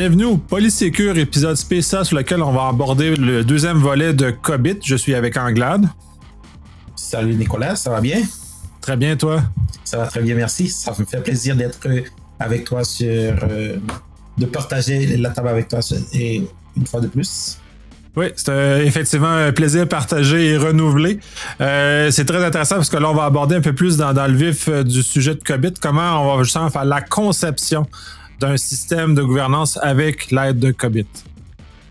Bienvenue 0.00 0.24
au 0.24 0.36
Polysécure, 0.38 1.18
épisode 1.18 1.56
spécial 1.56 2.06
sur 2.06 2.16
lequel 2.16 2.42
on 2.42 2.52
va 2.52 2.68
aborder 2.68 3.16
le 3.16 3.44
deuxième 3.44 3.76
volet 3.76 4.14
de 4.14 4.30
Cobit. 4.30 4.78
Je 4.82 4.96
suis 4.96 5.14
avec 5.14 5.36
Anglade. 5.36 5.86
Salut 6.96 7.34
Nicolas, 7.34 7.76
ça 7.76 7.90
va 7.90 8.00
bien? 8.00 8.22
Très 8.80 8.96
bien, 8.96 9.14
toi? 9.14 9.42
Ça 9.84 9.98
va 9.98 10.06
très 10.06 10.22
bien, 10.22 10.36
merci. 10.36 10.70
Ça 10.70 10.94
me 10.98 11.04
fait 11.04 11.22
plaisir 11.22 11.54
d'être 11.54 11.86
avec 12.38 12.64
toi 12.64 12.82
sur. 12.82 13.10
Euh, 13.10 13.76
de 14.38 14.46
partager 14.46 15.18
la 15.18 15.28
table 15.28 15.48
avec 15.48 15.68
toi 15.68 15.80
et 16.14 16.44
une 16.78 16.86
fois 16.86 17.02
de 17.02 17.08
plus. 17.08 17.58
Oui, 18.16 18.28
c'est 18.36 18.48
euh, 18.48 18.82
effectivement 18.82 19.28
un 19.28 19.52
plaisir 19.52 19.86
partagé 19.86 20.52
et 20.52 20.56
renouvelé. 20.56 21.20
Euh, 21.60 22.10
c'est 22.10 22.24
très 22.24 22.42
intéressant 22.42 22.76
parce 22.76 22.88
que 22.88 22.96
là, 22.96 23.10
on 23.10 23.14
va 23.14 23.24
aborder 23.24 23.56
un 23.56 23.60
peu 23.60 23.74
plus 23.74 23.98
dans, 23.98 24.14
le 24.14 24.34
vif 24.34 24.70
du 24.70 25.02
sujet 25.02 25.34
de 25.34 25.42
COVID, 25.44 25.74
comment 25.78 26.22
on 26.22 26.38
va 26.38 26.42
justement 26.42 26.70
faire 26.70 26.86
la 26.86 27.02
conception 27.02 27.86
d'un 28.40 28.56
système 28.56 29.14
de 29.14 29.22
gouvernance 29.22 29.78
avec 29.82 30.30
l'aide 30.30 30.58
de 30.58 30.72
COVID. 30.72 31.06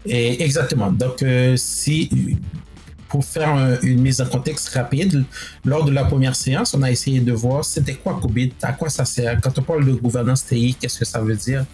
Et 0.05 0.43
exactement. 0.43 0.91
Donc, 0.91 1.23
si 1.55 2.37
pour 3.09 3.25
faire 3.25 3.79
une 3.81 4.01
mise 4.01 4.21
en 4.21 4.27
contexte 4.27 4.69
rapide, 4.69 5.25
lors 5.65 5.83
de 5.83 5.91
la 5.91 6.05
première 6.05 6.35
séance, 6.35 6.75
on 6.75 6.83
a 6.83 6.91
essayé 6.91 7.19
de 7.19 7.33
voir 7.33 7.65
c'était 7.65 7.95
quoi 7.95 8.19
COVID, 8.21 8.53
à 8.61 8.73
quoi 8.73 8.89
ça 8.89 9.03
sert. 9.03 9.41
Quand 9.41 9.57
on 9.57 9.63
parle 9.63 9.85
de 9.85 9.93
gouvernance 9.93 10.45
TI, 10.45 10.75
qu'est-ce 10.79 10.99
que 10.99 11.05
ça 11.05 11.19
veut 11.19 11.35
dire? 11.35 11.65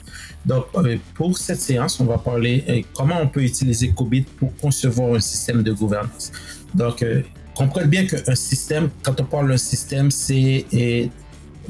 Donc, 0.46 0.66
euh, 0.76 0.98
pour 1.14 1.38
cette 1.38 1.60
séance, 1.60 2.00
on 2.00 2.06
va 2.06 2.18
parler 2.18 2.64
euh, 2.70 2.82
comment 2.94 3.20
on 3.22 3.28
peut 3.28 3.44
utiliser 3.44 3.90
COVID 3.90 4.22
pour 4.40 4.56
concevoir 4.56 5.16
un 5.16 5.20
système 5.20 5.62
de 5.62 5.74
gouvernance. 5.74 6.32
Donc, 6.74 7.04
euh, 7.04 7.22
comprenez 7.54 7.88
bien 7.88 8.06
qu'un 8.06 8.36
système, 8.36 8.90
quand 9.04 9.20
on 9.20 9.26
parle 9.26 9.50
d'un 9.50 9.58
système, 9.58 10.10
c'est 10.12 10.66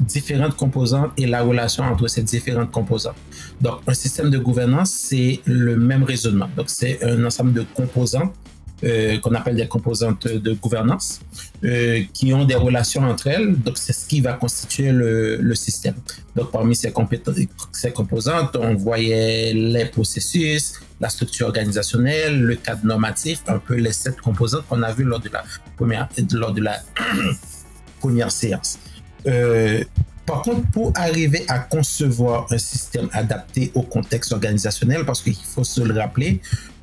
différentes 0.00 0.56
composantes 0.56 1.12
et 1.16 1.26
la 1.26 1.42
relation 1.42 1.84
entre 1.84 2.08
ces 2.08 2.22
différentes 2.22 2.70
composantes. 2.70 3.16
Donc, 3.60 3.80
un 3.86 3.94
système 3.94 4.30
de 4.30 4.38
gouvernance, 4.38 4.90
c'est 4.90 5.40
le 5.44 5.76
même 5.76 6.04
raisonnement. 6.04 6.48
Donc, 6.56 6.68
c'est 6.68 7.02
un 7.04 7.24
ensemble 7.24 7.52
de 7.52 7.64
composantes 7.74 8.32
euh, 8.84 9.18
qu'on 9.20 9.34
appelle 9.34 9.56
des 9.56 9.66
composantes 9.68 10.28
de 10.28 10.52
gouvernance, 10.52 11.20
euh, 11.64 12.02
qui 12.12 12.34
ont 12.34 12.44
des 12.44 12.56
relations 12.56 13.00
entre 13.04 13.28
elles. 13.28 13.56
Donc, 13.58 13.78
c'est 13.78 13.94
ce 13.94 14.06
qui 14.06 14.20
va 14.20 14.34
constituer 14.34 14.92
le, 14.92 15.54
système. 15.54 15.94
Donc, 16.34 16.50
parmi 16.50 16.76
ces, 16.76 16.92
ces, 17.72 17.90
composantes, 17.92 18.54
on 18.56 18.74
voyait 18.74 19.54
les 19.54 19.86
processus, 19.86 20.74
la 21.00 21.08
structure 21.08 21.46
organisationnelle, 21.46 22.38
le 22.38 22.56
cadre 22.56 22.84
normatif, 22.84 23.42
un 23.46 23.58
peu 23.58 23.76
les 23.76 23.92
sept 23.92 24.20
composantes 24.20 24.66
qu'on 24.68 24.82
a 24.82 24.92
vues 24.92 25.04
lors 25.04 25.20
de 25.20 25.30
la 25.30 25.42
première, 25.78 26.10
lors 26.32 26.52
de 26.52 26.60
la 26.60 26.78
première 27.98 28.30
séance. 28.30 28.78
Euh, 29.26 29.82
par 30.26 30.42
contre, 30.42 30.68
pour 30.72 30.92
arriver 30.96 31.44
à 31.46 31.60
concevoir 31.60 32.46
un 32.50 32.58
système 32.58 33.08
adapté 33.12 33.70
au 33.74 33.82
contexte 33.82 34.32
organisationnel, 34.32 35.04
parce 35.04 35.22
qu'il 35.22 35.36
faut 35.36 35.62
se 35.62 35.80
le 35.80 35.94
rappeler, 35.94 36.40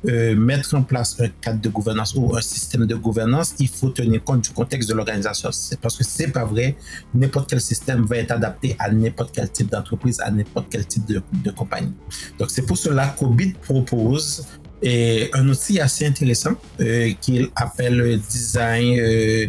euh, 0.08 0.34
mettre 0.34 0.74
en 0.74 0.82
place 0.82 1.20
un 1.20 1.28
cadre 1.28 1.60
de 1.60 1.68
gouvernance 1.68 2.14
ou 2.14 2.34
un 2.34 2.40
système 2.40 2.86
de 2.86 2.94
gouvernance, 2.94 3.54
il 3.58 3.68
faut 3.68 3.90
tenir 3.90 4.24
compte 4.24 4.40
du 4.40 4.50
contexte 4.50 4.88
de 4.88 4.94
l'organisation. 4.94 5.50
Parce 5.82 5.96
que 5.98 6.04
c'est 6.04 6.28
pas 6.28 6.46
vrai, 6.46 6.74
n'importe 7.14 7.50
quel 7.50 7.60
système 7.60 8.06
va 8.06 8.16
être 8.16 8.32
adapté 8.32 8.76
à 8.78 8.90
n'importe 8.90 9.34
quel 9.34 9.50
type 9.50 9.70
d'entreprise, 9.70 10.20
à 10.20 10.30
n'importe 10.30 10.68
quel 10.70 10.86
type 10.86 11.04
de, 11.06 11.50
compagnie. 11.50 11.92
Donc 12.38 12.50
c'est 12.50 12.62
pour 12.62 12.78
cela 12.78 13.14
qu'Obit 13.18 13.52
propose 13.60 14.46
et 14.82 15.30
un 15.34 15.46
outil 15.48 15.80
assez 15.80 16.06
intéressant 16.06 16.54
euh, 16.80 17.12
qu'il 17.20 17.48
appelle 17.56 18.18
design 18.30 18.98
euh, 18.98 19.46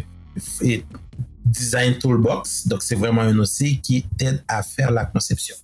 Design 1.46 1.98
Toolbox. 1.98 2.66
Donc, 2.66 2.82
c'est 2.82 2.94
vraiment 2.94 3.22
un 3.22 3.38
outil 3.38 3.80
qui 3.80 4.02
t'aide 4.16 4.42
à 4.48 4.62
faire 4.62 4.90
la 4.90 5.06
conception. 5.06 5.56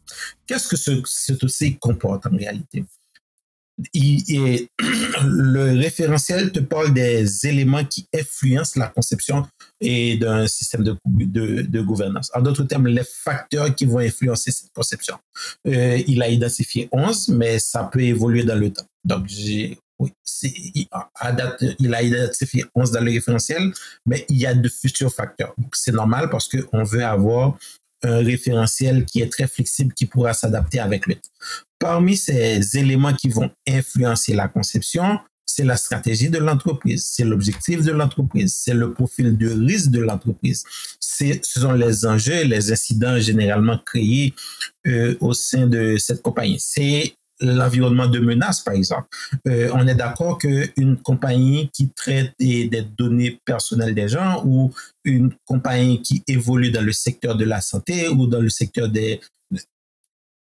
Qu'est-ce 0.47 0.69
que 0.69 0.76
ce, 0.76 1.03
cet 1.06 1.78
comporte 1.78 2.26
en 2.26 2.37
réalité? 2.37 2.84
Il, 3.94 4.69
le 5.25 5.78
référentiel 5.78 6.53
te 6.53 6.60
parle 6.60 6.92
des 6.92 7.47
éléments 7.47 7.84
qui 7.84 8.06
influencent 8.15 8.78
la 8.78 8.88
conception 8.88 9.47
et 9.81 10.16
d'un 10.19 10.47
système 10.47 10.84
de, 10.84 10.97
de, 11.06 11.81
gouvernance. 11.81 12.31
En 12.34 12.42
d'autres 12.42 12.65
termes, 12.65 12.87
les 12.87 13.03
facteurs 13.04 13.75
qui 13.75 13.87
vont 13.87 13.98
influencer 13.98 14.53
cette 14.53 14.72
conception. 14.72 15.16
Euh, 15.66 16.00
il 16.06 16.22
a 16.22 16.28
identifié 16.28 16.88
11, 16.92 17.28
mais 17.28 17.59
ça 17.59 17.84
peut 17.84 18.03
évoluer 18.03 18.44
dans 18.44 18.59
le 18.59 18.71
temps. 18.71 18.87
Donc, 19.04 19.26
oui, 20.02 20.12
il 21.78 21.94
a 21.94 22.02
identifié 22.02 22.64
11 22.74 22.90
dans 22.90 23.00
le 23.00 23.12
référentiel, 23.12 23.72
mais 24.06 24.26
il 24.28 24.38
y 24.38 24.46
a 24.46 24.54
de 24.54 24.68
futurs 24.68 25.12
facteurs. 25.12 25.54
C'est 25.72 25.92
normal 25.92 26.28
parce 26.30 26.48
qu'on 26.48 26.82
veut 26.82 27.04
avoir 27.04 27.56
un 28.02 28.18
référentiel 28.18 29.04
qui 29.04 29.20
est 29.20 29.30
très 29.30 29.46
flexible, 29.46 29.94
qui 29.94 30.06
pourra 30.06 30.32
s'adapter 30.32 30.80
avec 30.80 31.06
le 31.06 31.14
temps. 31.14 31.30
Parmi 31.78 32.16
ces 32.16 32.76
éléments 32.76 33.14
qui 33.14 33.28
vont 33.28 33.50
influencer 33.68 34.34
la 34.34 34.48
conception, 34.48 35.20
c'est 35.46 35.64
la 35.64 35.76
stratégie 35.76 36.30
de 36.30 36.38
l'entreprise, 36.38 37.04
c'est 37.04 37.24
l'objectif 37.24 37.82
de 37.82 37.92
l'entreprise, 37.92 38.54
c'est 38.54 38.74
le 38.74 38.92
profil 38.92 39.36
de 39.36 39.48
risque 39.48 39.91
de 39.91 40.00
l'entreprise. 40.00 40.64
Ce 40.98 41.38
sont 41.42 41.72
les 41.72 42.06
enjeux, 42.06 42.44
les 42.44 42.72
incidents 42.72 43.18
généralement 43.18 43.78
créés 43.78 44.34
euh, 44.86 45.16
au 45.20 45.34
sein 45.34 45.66
de 45.66 45.96
cette 45.98 46.22
compagnie. 46.22 46.58
C'est 46.58 47.14
l'environnement 47.42 48.06
de 48.06 48.19
menace, 48.19 48.60
par 48.60 48.75
exemple. 48.75 49.08
Euh, 49.47 49.70
on 49.75 49.86
est 49.86 49.94
d'accord 49.94 50.38
qu'une 50.38 50.97
compagnie 51.03 51.69
qui 51.72 51.88
traite 51.91 52.32
des, 52.38 52.69
données 52.97 53.38
personnelles 53.44 53.94
des 53.94 54.08
gens 54.08 54.42
ou 54.44 54.72
une 55.04 55.32
compagnie 55.44 56.00
qui 56.03 56.22
évolue 56.26 56.70
dans 56.70 56.84
le 56.84 56.92
secteur 56.92 57.36
de 57.36 57.44
la 57.44 57.60
santé 57.60 58.08
ou 58.08 58.26
dans 58.26 58.41
le 58.41 58.50
secteur 58.50 58.88
des 58.88 59.20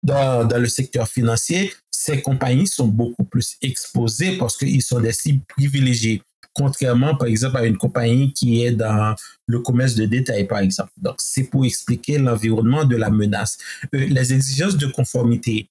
dans, 0.03 0.45
dans 0.45 0.59
le 0.59 0.67
secteur 0.67 1.07
financier, 1.07 1.73
ces 1.89 2.21
compagnies 2.21 2.67
sont 2.67 2.87
beaucoup 2.87 3.23
plus 3.23 3.57
exposées 3.61 4.37
parce 4.37 4.55
qu'ils 4.55 4.83
sont 4.83 4.99
des 4.99 5.13
cibles 5.13 5.43
privilégiées 5.47 6.21
contrairement 6.55 7.15
par 7.15 7.27
exemple 7.27 7.57
à 7.57 7.65
une 7.65 7.77
compagnie 7.77 8.33
qui 8.33 8.63
est 8.63 8.71
dans 8.71 9.13
le 9.45 9.59
commerce 9.59 9.93
de 9.93 10.05
détail 10.05 10.47
par 10.47 10.59
exemple. 10.59 10.91
Donc 10.97 11.15
c'est 11.19 11.43
pour 11.43 11.65
expliquer 11.65 12.17
l'environnement 12.17 12.85
de 12.85 12.95
la 12.95 13.11
menace. 13.11 13.57
Euh, 13.93 14.07
les 14.07 14.33
exigences 14.33 14.77
de 14.77 14.87
conformité 14.87 15.67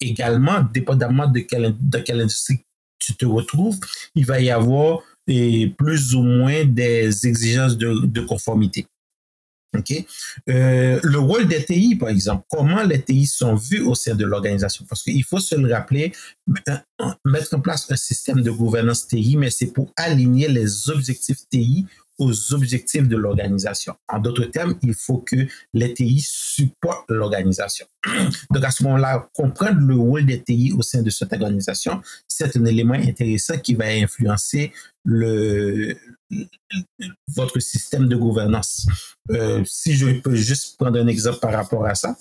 également, 0.00 0.60
dépendamment 0.72 1.26
de 1.26 1.40
quelle, 1.40 1.74
de 1.80 1.98
quelle 1.98 2.20
industrie 2.20 2.60
tu 2.98 3.14
te 3.14 3.26
retrouves, 3.26 3.78
il 4.14 4.24
va 4.24 4.40
y 4.40 4.50
avoir 4.50 5.00
plus 5.26 6.14
ou 6.14 6.22
moins 6.22 6.64
des 6.64 7.26
exigences 7.26 7.76
de 7.76 8.20
conformité. 8.20 8.86
Euh, 10.48 11.00
le 11.02 11.18
rôle 11.18 11.46
des 11.46 11.64
TI, 11.64 11.96
par 11.96 12.08
exemple, 12.08 12.44
comment 12.50 12.82
les 12.82 13.02
TI 13.02 13.26
sont 13.26 13.54
vus 13.54 13.80
au 13.80 13.94
sein 13.94 14.14
de 14.14 14.24
l'organisation? 14.24 14.84
Parce 14.88 15.02
qu'il 15.02 15.24
faut 15.24 15.38
se 15.38 15.54
le 15.54 15.72
rappeler, 15.72 16.12
mettre 17.24 17.54
en 17.54 17.60
place 17.60 17.90
un 17.90 17.96
système 17.96 18.42
de 18.42 18.50
gouvernance 18.50 19.06
TI, 19.06 19.36
mais 19.36 19.50
c'est 19.50 19.72
pour 19.72 19.92
aligner 19.96 20.48
les 20.48 20.90
objectifs 20.90 21.48
TI 21.50 21.86
aux 22.18 22.54
objectifs 22.54 23.08
de 23.08 23.16
l'organisation. 23.16 23.94
En 24.08 24.18
d'autres 24.18 24.44
termes, 24.44 24.76
il 24.82 24.94
faut 24.94 25.18
que 25.18 25.36
les 25.74 25.92
TI 25.94 26.20
supportent 26.26 27.10
l'organisation. 27.10 27.86
Donc 28.50 28.64
à 28.64 28.70
ce 28.70 28.82
moment-là, 28.84 29.28
comprendre 29.34 29.80
le 29.80 29.96
rôle 29.96 30.24
des 30.24 30.42
TI 30.42 30.72
au 30.76 30.82
sein 30.82 31.02
de 31.02 31.10
cette 31.10 31.32
organisation, 31.32 32.00
c'est 32.26 32.56
un 32.56 32.64
élément 32.64 32.94
intéressant 32.94 33.58
qui 33.58 33.74
va 33.74 33.86
influencer 33.86 34.72
le, 35.04 35.96
votre 37.28 37.60
système 37.60 38.08
de 38.08 38.16
gouvernance. 38.16 38.86
Euh, 39.30 39.62
si 39.64 39.94
je 39.94 40.20
peux 40.20 40.34
juste 40.34 40.76
prendre 40.78 40.98
un 40.98 41.06
exemple 41.06 41.38
par 41.40 41.52
rapport 41.52 41.86
à 41.86 41.94
ça. 41.94 42.16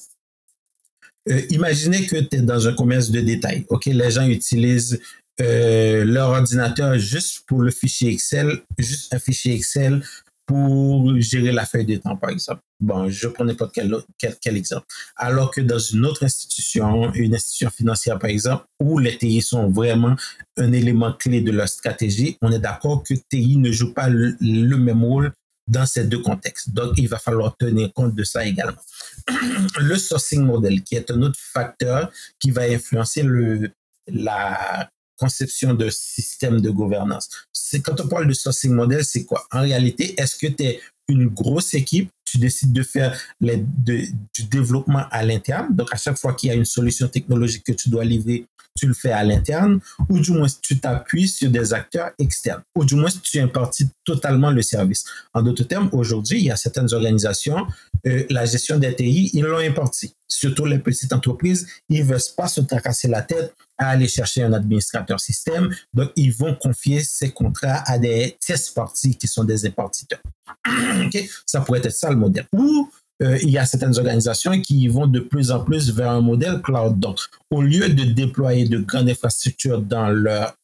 Euh, 1.28 1.42
imaginez 1.50 2.06
que 2.06 2.18
tu 2.18 2.36
es 2.38 2.42
dans 2.42 2.68
un 2.68 2.74
commerce 2.74 3.10
de 3.10 3.20
détail. 3.22 3.66
OK, 3.70 3.86
les 3.86 4.12
gens 4.12 4.28
utilisent 4.28 5.02
euh, 5.42 6.06
leur 6.06 6.30
ordinateur 6.30 6.98
juste 6.98 7.44
pour 7.46 7.62
le 7.62 7.72
fichier 7.72 8.12
Excel, 8.12 8.62
juste 8.78 9.14
un 9.14 9.20
fichier 9.20 9.54
Excel 9.54 10.02
pour 10.46 11.20
gérer 11.20 11.52
la 11.52 11.66
feuille 11.66 11.86
de 11.86 11.96
temps, 11.98 12.16
par 12.16 12.30
exemple. 12.30 12.62
Bon, 12.80 13.10
je 13.10 13.28
prends 13.28 13.46
n'importe 13.46 13.74
quel, 13.74 13.94
quel, 14.18 14.36
quel, 14.40 14.58
exemple. 14.58 14.86
Alors 15.16 15.50
que 15.52 15.62
dans 15.62 15.80
une 15.80 16.06
autre 16.06 16.24
institution, 16.24 17.12
une 17.14 17.34
institution 17.34 17.70
financière, 17.70 18.20
par 18.20 18.30
exemple, 18.30 18.66
où 18.80 19.00
les 19.00 19.18
TI 19.18 19.42
sont 19.42 19.70
vraiment 19.70 20.16
un 20.58 20.72
élément 20.72 21.14
clé 21.14 21.42
de 21.42 21.52
leur 21.52 21.68
stratégie, 21.68 22.38
on 22.42 22.52
est 22.52 22.60
d'accord 22.60 23.04
que 23.04 23.14
TI 23.14 23.58
ne 23.58 23.72
joue 23.72 23.94
pas 23.94 24.08
le, 24.08 24.38
même 24.78 25.04
rôle 25.04 25.34
dans 25.68 25.86
ces 25.86 26.04
deux 26.04 26.20
contextes. 26.20 26.70
Donc, 26.70 26.94
il 26.98 27.08
va 27.08 27.18
falloir 27.18 27.58
tenir 27.58 27.92
compte 27.94 28.14
de 28.14 28.24
ça 28.24 28.46
également. 28.46 28.82
Le 29.80 29.98
sourcing 29.98 30.44
model, 30.44 30.84
qui 30.84 30.96
est 30.96 31.10
un 31.10 31.22
autre 31.24 31.40
facteur 31.40 32.12
qui 32.40 32.52
va 32.52 32.64
influencer 32.64 33.24
le, 33.24 33.72
la 34.08 34.90
conception 35.18 35.74
de 35.74 35.90
système 35.90 36.62
de 36.62 36.70
gouvernance. 36.70 37.30
C'est 37.54 37.82
quand 37.82 38.00
on 38.02 38.08
parle 38.08 38.28
de 38.28 38.34
sourcing 38.34 38.72
model, 38.72 39.04
c'est 39.04 39.26
quoi? 39.26 39.46
En 39.52 39.62
réalité, 39.62 40.20
est-ce 40.20 40.38
que 40.38 40.48
tu 40.48 40.64
es 40.64 40.80
une 41.08 41.28
grosse 41.28 41.74
équipe 41.74 42.10
tu 42.26 42.40
décides 42.40 42.74
de 42.74 42.84
faire 42.84 43.18
les, 43.40 43.58
du 43.58 44.44
développement 44.50 45.06
à 45.12 45.24
l'interne? 45.24 45.68
Donc, 45.76 45.94
à 45.94 45.98
chaque 45.98 46.18
fois 46.18 46.34
qu'il 46.34 46.50
y 46.50 46.52
a 46.52 46.56
une 46.56 46.66
solution 46.66 47.08
technologique 47.08 47.64
que 47.64 47.72
tu 47.72 47.90
dois 47.90 48.04
livrer, 48.04 48.46
tu 48.78 48.88
le 48.88 48.94
fais 48.94 49.12
à 49.12 49.24
l'interne, 49.24 49.80
ou 50.10 50.20
du 50.20 50.32
moins 50.32 50.48
tu 50.62 50.80
t'appuies 50.80 51.30
sur 51.30 51.50
des 51.50 51.74
acteurs 51.74 52.12
externes, 52.20 52.62
ou 52.76 52.84
du 52.84 52.96
moins 52.96 53.10
tu 53.24 53.40
impartis 53.40 53.88
totalement 54.04 54.52
le 54.52 54.62
service? 54.62 55.06
En 55.34 55.42
d'autres 55.42 55.64
termes, 55.64 55.90
aujourd'hui, 55.94 56.40
il 56.40 56.46
y 56.46 56.52
a 56.52 56.58
certaines 56.58 56.94
organisations, 56.94 57.66
euh, 58.06 58.26
la 58.30 58.46
gestion 58.46 58.78
des 58.78 58.94
TI, 58.94 59.32
ils 59.34 59.44
l'ont 59.44 59.60
imparti. 59.60 60.14
Surtout 60.28 60.66
les 60.66 60.80
petites 60.80 61.14
entreprises, 61.14 61.68
ils 61.90 62.00
ne 62.02 62.06
veulent 62.06 62.20
pas 62.36 62.48
se 62.48 62.62
tracasser 62.62 63.08
la 63.08 63.22
tête 63.22 63.54
à 63.78 63.90
aller 63.90 64.08
chercher 64.08 64.44
un 64.44 64.54
administrateur 64.54 65.20
système, 65.20 65.74
donc 65.94 66.12
ils 66.16 66.34
vont 66.34 66.56
confier 66.56 67.04
ces 67.04 67.32
contrats 67.32 67.84
à 67.86 67.98
des 67.98 68.38
test 68.46 68.74
parties 68.74 69.16
qui 69.16 69.28
sont 69.28 69.44
des 69.44 69.66
impartiteurs. 69.66 70.22
Ça 71.46 71.62
pourrait 71.62 71.80
être 71.80 71.92
ça 71.92 72.10
le 72.10 72.16
modèle. 72.16 72.46
Ou 72.54 72.90
euh, 73.22 73.38
il 73.42 73.50
y 73.50 73.58
a 73.58 73.66
certaines 73.66 73.98
organisations 73.98 74.60
qui 74.60 74.88
vont 74.88 75.08
de 75.08 75.22
plus 75.22 75.52
en 75.52 75.64
plus 75.64 75.94
vers 75.94 76.12
un 76.12 76.22
modèle 76.22 76.62
cloud. 76.62 77.00
Donc, 77.00 77.20
au 77.50 77.62
lieu 77.62 77.88
de 77.88 78.04
déployer 78.04 78.68
de 78.68 78.80
grandes 78.80 79.10
infrastructures 79.10 79.82
dans 79.82 80.10
leur, 80.10 80.58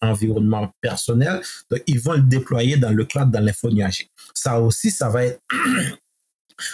environnement 0.00 0.72
personnel, 0.80 1.40
ils 1.86 2.00
vont 2.00 2.14
le 2.14 2.22
déployer 2.22 2.78
dans 2.78 2.92
le 2.92 3.04
cloud, 3.04 3.30
dans 3.30 3.40
l'info 3.40 3.68
Ça 4.32 4.58
aussi, 4.60 4.90
ça 4.90 5.10
va 5.10 5.20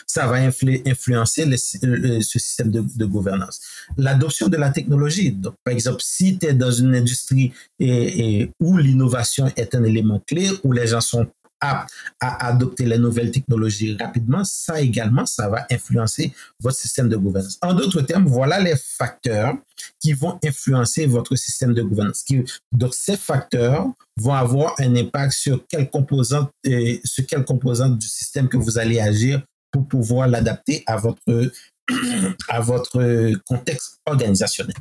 ça 0.07 0.27
va 0.27 0.37
influencer 0.37 1.45
ce 1.57 2.39
système 2.39 2.71
de, 2.71 3.05
gouvernance. 3.05 3.61
L'adoption 3.97 4.49
de 4.49 4.57
la 4.57 4.71
technologie. 4.71 5.37
Par 5.65 5.75
exemple, 5.75 6.03
si 6.03 6.39
tu 6.39 6.47
es 6.47 6.53
dans 6.53 6.71
une 6.71 6.95
industrie 6.95 7.53
où 7.81 8.77
l'innovation 8.79 9.51
est 9.57 9.75
un 9.75 9.85
élément 9.85 10.21
clé, 10.27 10.51
où 10.63 10.73
les 10.73 10.87
gens 10.87 11.01
sont 11.01 11.27
à, 11.63 11.87
adopter 12.21 12.85
les 12.85 12.99
nouvelles 12.99 13.31
technologies 13.31 13.97
rapidement, 13.99 14.43
ça 14.45 14.81
également, 14.81 15.25
ça 15.27 15.49
va 15.49 15.67
influencer 15.71 16.33
votre 16.61 16.77
système 16.77 17.09
de 17.09 17.17
gouvernance. 17.17 17.59
En 17.63 17.73
d'autres 17.73 18.03
termes, 18.03 18.27
voilà 18.27 18.61
les 18.61 18.75
facteurs 18.77 19.55
qui 20.01 20.13
vont 20.13 20.39
influencer 20.45 21.07
votre 21.07 21.37
système 21.37 21.73
de 21.73 21.83
gouvernance. 21.83 22.25
Donc, 22.73 22.95
ces 22.95 23.17
facteurs 23.17 23.87
vont 24.17 24.35
avoir 24.35 24.75
un 24.79 24.95
impact 24.97 25.33
sur 25.33 25.65
quelle 25.69 25.89
composante, 25.89 26.51
euh, 26.67 26.97
sur 27.05 27.27
quelle 27.27 27.45
composante 27.45 27.99
du 27.99 28.07
système 28.07 28.49
que 28.49 28.57
vous 28.57 28.79
allez 28.79 28.99
agir 29.01 29.43
pour 29.73 29.89
pouvoir 29.89 30.29
l'adapter 30.29 30.85
à 30.87 30.97
votre, 30.97 31.51
à 32.49 32.61
votre 32.61 33.33
contexte 33.49 34.01
organisationnel. 34.07 34.77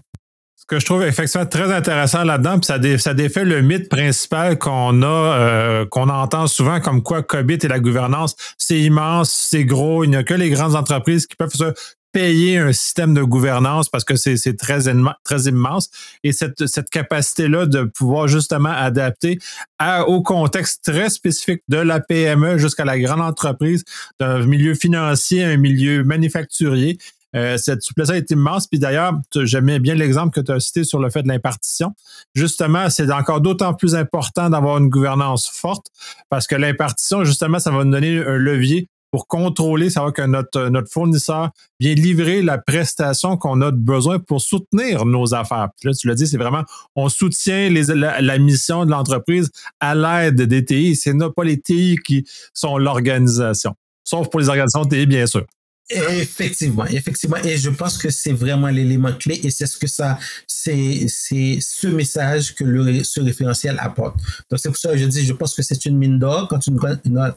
Que 0.72 0.80
je 0.80 0.86
trouve 0.86 1.04
effectivement 1.04 1.46
très 1.46 1.70
intéressant 1.74 2.24
là-dedans, 2.24 2.58
puis 2.58 2.66
ça, 2.66 2.78
ça 2.98 3.14
défait 3.14 3.44
le 3.44 3.62
mythe 3.62 3.90
principal 3.90 4.58
qu'on 4.58 5.02
a, 5.02 5.06
euh, 5.06 5.86
qu'on 5.86 6.08
entend 6.08 6.48
souvent 6.48 6.80
comme 6.80 7.04
quoi 7.04 7.24
COBIT 7.24 7.66
et 7.66 7.68
la 7.68 7.82
gouvernance, 7.82 8.38
c'est 8.58 8.80
immense, 8.80 9.30
c'est 9.34 9.66
gros, 9.66 10.06
il 10.06 10.12
n'y 10.12 10.16
a 10.16 10.24
que 10.24 10.34
les 10.34 10.50
grandes 10.50 10.78
entreprises 10.78 11.28
qui 11.28 11.36
peuvent 11.36 11.52
se 11.54 11.74
payer 12.12 12.58
un 12.58 12.74
système 12.74 13.14
de 13.14 13.24
gouvernance 13.24 13.90
parce 13.90 14.04
que 14.04 14.16
c'est 14.16 14.58
très, 14.58 14.80
très 15.24 15.42
immense. 15.44 15.90
Et 16.24 16.32
cette, 16.32 16.68
cette 16.68 16.90
capacité-là 16.90 17.66
de 17.66 17.84
pouvoir 17.84 18.28
justement 18.28 18.70
adapter 18.70 19.40
à, 19.80 20.08
au 20.08 20.22
contexte 20.22 20.84
très 20.84 21.10
spécifique 21.10 21.62
de 21.68 21.78
la 21.78 22.00
PME 22.00 22.58
jusqu'à 22.58 22.86
la 22.86 23.00
grande 23.00 23.22
entreprise, 23.22 23.84
d'un 24.20 24.46
milieu 24.46 24.76
financier, 24.76 25.44
un 25.44 25.58
milieu 25.58 26.04
manufacturier, 26.04 26.98
euh, 27.36 27.58
cette 27.58 27.82
souplesse 27.82 28.10
est 28.10 28.30
immense. 28.32 28.68
Puis 28.68 28.80
d'ailleurs, 28.80 29.14
j'aimais 29.44 29.80
bien 29.80 29.96
l'exemple 29.96 30.34
que 30.34 30.42
tu 30.42 30.52
as 30.52 30.60
cité 30.60 30.84
sur 30.84 31.00
le 31.00 31.10
fait 31.10 31.24
de 31.24 31.28
l'impartition. 31.28 31.94
Justement, 32.36 32.90
c'est 32.90 33.12
encore 33.12 33.42
d'autant 33.42 33.74
plus 33.74 33.96
important 33.96 34.50
d'avoir 34.50 34.78
une 34.78 34.90
gouvernance 34.90 35.50
forte 35.50 35.88
parce 36.30 36.48
que 36.48 36.56
l'impartition, 36.56 37.24
justement, 37.24 37.60
ça 37.60 37.72
va 37.72 37.84
nous 37.84 37.92
donner 37.92 38.18
un 38.18 38.38
levier 38.38 38.88
pour 39.12 39.28
contrôler, 39.28 39.90
savoir 39.90 40.14
que 40.14 40.22
notre, 40.22 40.70
notre 40.70 40.90
fournisseur 40.90 41.52
vient 41.80 41.94
livrer 41.94 42.42
la 42.42 42.58
prestation 42.58 43.38
qu'on 43.38 43.62
a 43.62 43.72
besoin 43.72 44.20
pour 44.20 44.42
soutenir 44.42 45.06
nos 45.06 45.34
affaires. 45.34 45.70
Puis 45.80 45.90
là, 45.90 45.96
tu 45.96 46.08
l'as 46.08 46.16
dit, 46.16 46.26
c'est 46.26 46.38
vraiment, 46.38 46.64
on 46.96 47.10
soutient 47.10 47.70
la, 47.70 48.40
mission 48.40 48.86
de 48.86 48.92
l'entreprise 48.92 49.52
à 49.82 49.94
l'aide 49.94 50.42
des 50.42 50.64
TI. 50.64 50.96
C'est 50.96 51.14
pas 51.36 51.44
les 51.44 51.60
TI 51.60 51.98
qui 52.06 52.26
sont 52.54 52.78
l'organisation. 52.78 53.76
Sauf 54.04 54.30
pour 54.30 54.40
les 54.40 54.48
organisations 54.48 54.86
TI, 54.86 55.06
bien 55.06 55.28
sûr. 55.28 55.46
Effectivement, 55.90 56.86
effectivement. 56.86 57.38
Et 57.44 57.58
je 57.58 57.70
pense 57.70 57.98
que 57.98 58.10
c'est 58.10 58.32
vraiment 58.32 58.70
l'élément 58.70 59.12
clé 59.12 59.42
et 59.44 59.50
c'est 59.50 59.66
ce 59.66 59.78
que 59.78 59.88
ça, 59.88 60.18
c'est, 60.48 61.08
ce 61.10 61.88
message 61.88 62.56
que 62.56 63.04
ce 63.04 63.20
référentiel 63.20 63.78
apporte. 63.80 64.16
Donc, 64.50 64.60
c'est 64.60 64.70
pour 64.70 64.78
ça 64.78 64.92
que 64.92 64.98
je 64.98 65.06
dis, 65.06 65.26
je 65.26 65.34
pense 65.34 65.54
que 65.54 65.62
c'est 65.62 65.86
une 65.86 65.98
mine 65.98 66.18
d'or 66.18 66.48
quand 66.48 66.66
une, 66.68 66.80
une, 67.04 67.34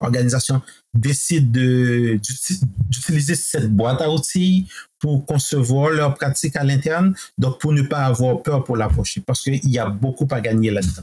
organisation 0.00 0.62
décide 0.94 1.50
de, 1.50 2.18
d'utiliser 2.90 3.34
cette 3.34 3.70
boîte 3.70 4.00
à 4.00 4.10
outils 4.10 4.68
pour 4.98 5.26
concevoir 5.26 5.90
leur 5.90 6.14
pratique 6.14 6.56
à 6.56 6.64
l'interne, 6.64 7.14
donc 7.38 7.60
pour 7.60 7.72
ne 7.72 7.82
pas 7.82 8.06
avoir 8.06 8.42
peur 8.42 8.64
pour 8.64 8.76
l'approcher, 8.76 9.20
parce 9.20 9.42
qu'il 9.42 9.68
y 9.68 9.78
a 9.78 9.86
beaucoup 9.86 10.26
à 10.30 10.40
gagner 10.40 10.70
là-dedans. 10.70 11.02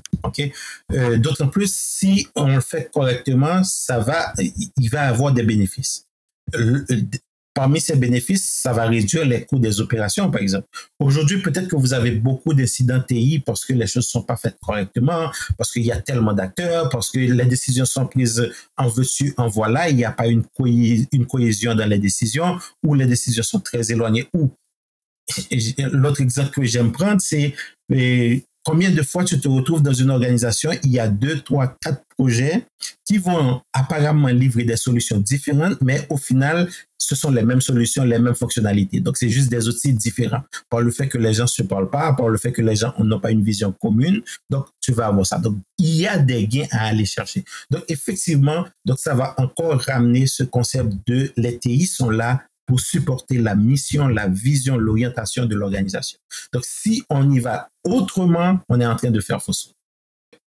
Euh, 0.92 1.18
D'autant 1.18 1.48
plus, 1.48 1.72
si 1.74 2.28
on 2.36 2.48
le 2.48 2.60
fait 2.60 2.90
correctement, 2.92 3.64
ça 3.64 4.00
va, 4.00 4.34
il 4.38 4.90
va 4.90 5.04
avoir 5.04 5.32
des 5.32 5.44
bénéfices 5.44 6.06
parmi 7.54 7.80
ces 7.80 7.96
bénéfices, 7.96 8.50
ça 8.50 8.74
va 8.74 8.86
réduire 8.86 9.26
les 9.26 9.46
coûts 9.46 9.60
des 9.60 9.80
opérations, 9.80 10.30
par 10.32 10.42
exemple. 10.42 10.68
Aujourd'hui, 11.00 11.42
peut-être 11.42 11.68
que 11.68 11.76
vous 11.76 11.94
avez 11.94 12.12
beaucoup 12.12 12.54
d'incidents 12.54 13.02
TI 13.02 13.40
parce 13.46 13.66
que 13.66 13.74
les 13.74 13.88
choses 13.88 14.08
ne 14.08 14.12
sont 14.12 14.24
pas 14.24 14.36
faites 14.36 14.58
correctement, 14.60 15.32
parce 15.58 15.72
qu'il 15.72 15.84
y 15.84 15.92
a 15.92 16.02
tellement 16.02 16.34
d'acteurs, 16.34 16.90
parce 16.90 17.12
que 17.12 17.20
les 17.20 17.46
décisions 17.46 17.86
sont 17.86 18.08
prises 18.08 18.50
en 18.78 18.88
veux-tu, 18.88 19.34
en 19.38 19.48
voilà, 19.48 19.90
il 19.90 19.96
n'y 19.96 20.06
a 20.06 20.12
pas 20.12 20.28
une, 20.28 20.44
une 21.12 21.26
cohésion 21.26 21.76
dans 21.76 21.88
les 21.88 22.00
décisions, 22.00 22.58
ou 22.84 22.96
les 22.96 23.06
décisions 23.06 23.44
sont 23.44 23.60
très 23.60 23.92
éloignées, 23.92 24.28
ou 24.34 24.52
l'autre 25.92 26.22
exemple 26.22 26.50
que 26.50 26.64
j'aime 26.64 26.92
prendre, 26.92 27.22
c'est 27.22 27.54
Combien 28.66 28.92
de 28.92 29.02
fois 29.02 29.26
tu 29.26 29.40
te 29.40 29.48
retrouves 29.48 29.82
dans 29.82 29.94
une 29.94 30.10
organisation, 30.10 30.72
il 30.84 30.92
y 30.92 31.00
a 31.00 31.08
deux, 31.10 31.42
trois, 31.42 31.76
quatre 31.82 32.02
projets 32.18 32.66
qui 33.06 33.18
vont 33.18 33.62
apparemment 33.74 34.30
livrer 34.30 34.64
des 34.64 34.78
solutions 34.78 35.18
différentes, 35.20 35.78
mais 35.82 36.08
au 36.10 36.16
final, 36.16 36.70
ce 36.98 37.16
sont 37.16 37.32
les 37.32 37.44
mêmes 37.44 37.60
solutions, 37.60 38.06
les 38.06 38.20
mêmes 38.20 38.36
fonctionnalités. 38.36 39.02
Donc, 39.02 39.18
c'est 39.18 39.30
juste 39.30 39.50
des 39.50 39.68
outils 39.68 39.92
différents. 39.92 40.44
Par 40.70 40.80
le 40.80 40.92
fait 40.92 41.10
que 41.10 41.18
les 41.18 41.34
gens 41.34 41.44
ne 41.44 41.48
se 41.48 41.64
parlent 41.64 41.90
pas, 41.90 42.14
par 42.14 42.30
le 42.30 42.38
fait 42.38 42.54
que 42.54 42.62
les 42.62 42.78
gens 42.78 42.94
n'ont 43.00 43.20
pas 43.20 43.32
une 43.32 43.44
vision 43.44 43.74
commune, 43.74 44.22
donc 44.50 44.68
tu 44.80 44.94
vas 44.94 45.08
avoir 45.08 45.26
ça. 45.26 45.40
Donc, 45.40 45.58
il 45.78 45.96
y 45.96 46.08
a 46.08 46.18
des 46.18 46.48
gains 46.48 46.68
à 46.72 46.88
aller 46.88 47.06
chercher. 47.06 47.44
Donc, 47.70 47.84
effectivement, 47.90 48.66
donc 48.86 49.00
ça 49.00 49.14
va 49.14 49.36
encore 49.38 49.82
ramener 49.82 50.26
ce 50.28 50.44
concept 50.44 50.94
de 51.06 51.32
les 51.36 51.58
TI 51.58 51.86
sont 51.86 52.10
là 52.10 52.44
pour 52.66 52.80
supporter 52.80 53.38
la 53.38 53.56
mission, 53.56 54.08
la 54.08 54.28
vision, 54.28 54.78
l'orientation 54.78 55.46
de 55.46 55.56
l'organisation. 55.56 56.18
Donc, 56.54 56.64
si 56.66 57.04
on 57.10 57.30
y 57.30 57.40
va 57.40 57.70
autrement, 57.84 58.60
on 58.70 58.80
est 58.80 58.86
en 58.86 58.96
train 58.96 59.12
de 59.12 59.20
faire 59.20 59.42
fausse 59.42 59.74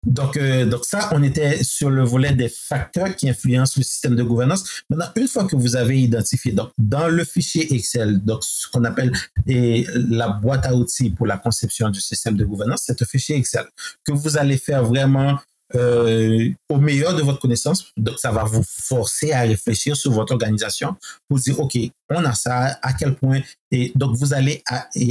donc, 0.05 0.37
euh, 0.37 0.65
donc 0.65 0.85
ça, 0.85 1.09
on 1.11 1.21
était 1.23 1.61
sur 1.63 1.89
le 1.89 2.03
volet 2.03 2.31
des 2.31 2.47
facteurs 2.47 3.15
qui 3.15 3.29
influencent 3.29 3.73
le 3.77 3.83
système 3.83 4.15
de 4.15 4.23
gouvernance. 4.23 4.83
Maintenant, 4.89 5.11
une 5.15 5.27
fois 5.27 5.45
que 5.45 5.57
vous 5.57 5.75
avez 5.75 5.99
identifié, 6.01 6.53
donc 6.53 6.71
dans 6.77 7.09
le 7.09 7.25
fichier 7.25 7.73
Excel, 7.73 8.23
donc 8.23 8.43
ce 8.43 8.69
qu'on 8.69 8.85
appelle 8.85 9.11
la 9.45 10.29
boîte 10.29 10.65
à 10.65 10.73
outils 10.73 11.09
pour 11.09 11.27
la 11.27 11.37
conception 11.37 11.89
du 11.89 11.99
système 11.99 12.37
de 12.37 12.45
gouvernance, 12.45 12.83
c'est 12.85 13.01
un 13.01 13.05
fichier 13.05 13.35
Excel 13.35 13.65
que 14.05 14.13
vous 14.13 14.37
allez 14.37 14.57
faire 14.57 14.85
vraiment 14.85 15.37
euh, 15.75 16.49
au 16.69 16.77
meilleur 16.77 17.15
de 17.15 17.21
votre 17.21 17.39
connaissance. 17.39 17.91
Donc, 17.97 18.17
ça 18.19 18.31
va 18.31 18.43
vous 18.43 18.63
forcer 18.63 19.31
à 19.31 19.41
réfléchir 19.41 19.95
sur 19.95 20.11
votre 20.11 20.33
organisation 20.33 20.95
pour 21.27 21.39
dire, 21.39 21.59
OK, 21.59 21.77
on 22.09 22.25
a 22.25 22.33
ça, 22.33 22.79
à 22.81 22.93
quel 22.93 23.15
point. 23.15 23.41
Et 23.71 23.91
donc, 23.95 24.15
vous 24.15 24.33
allez 24.33 24.63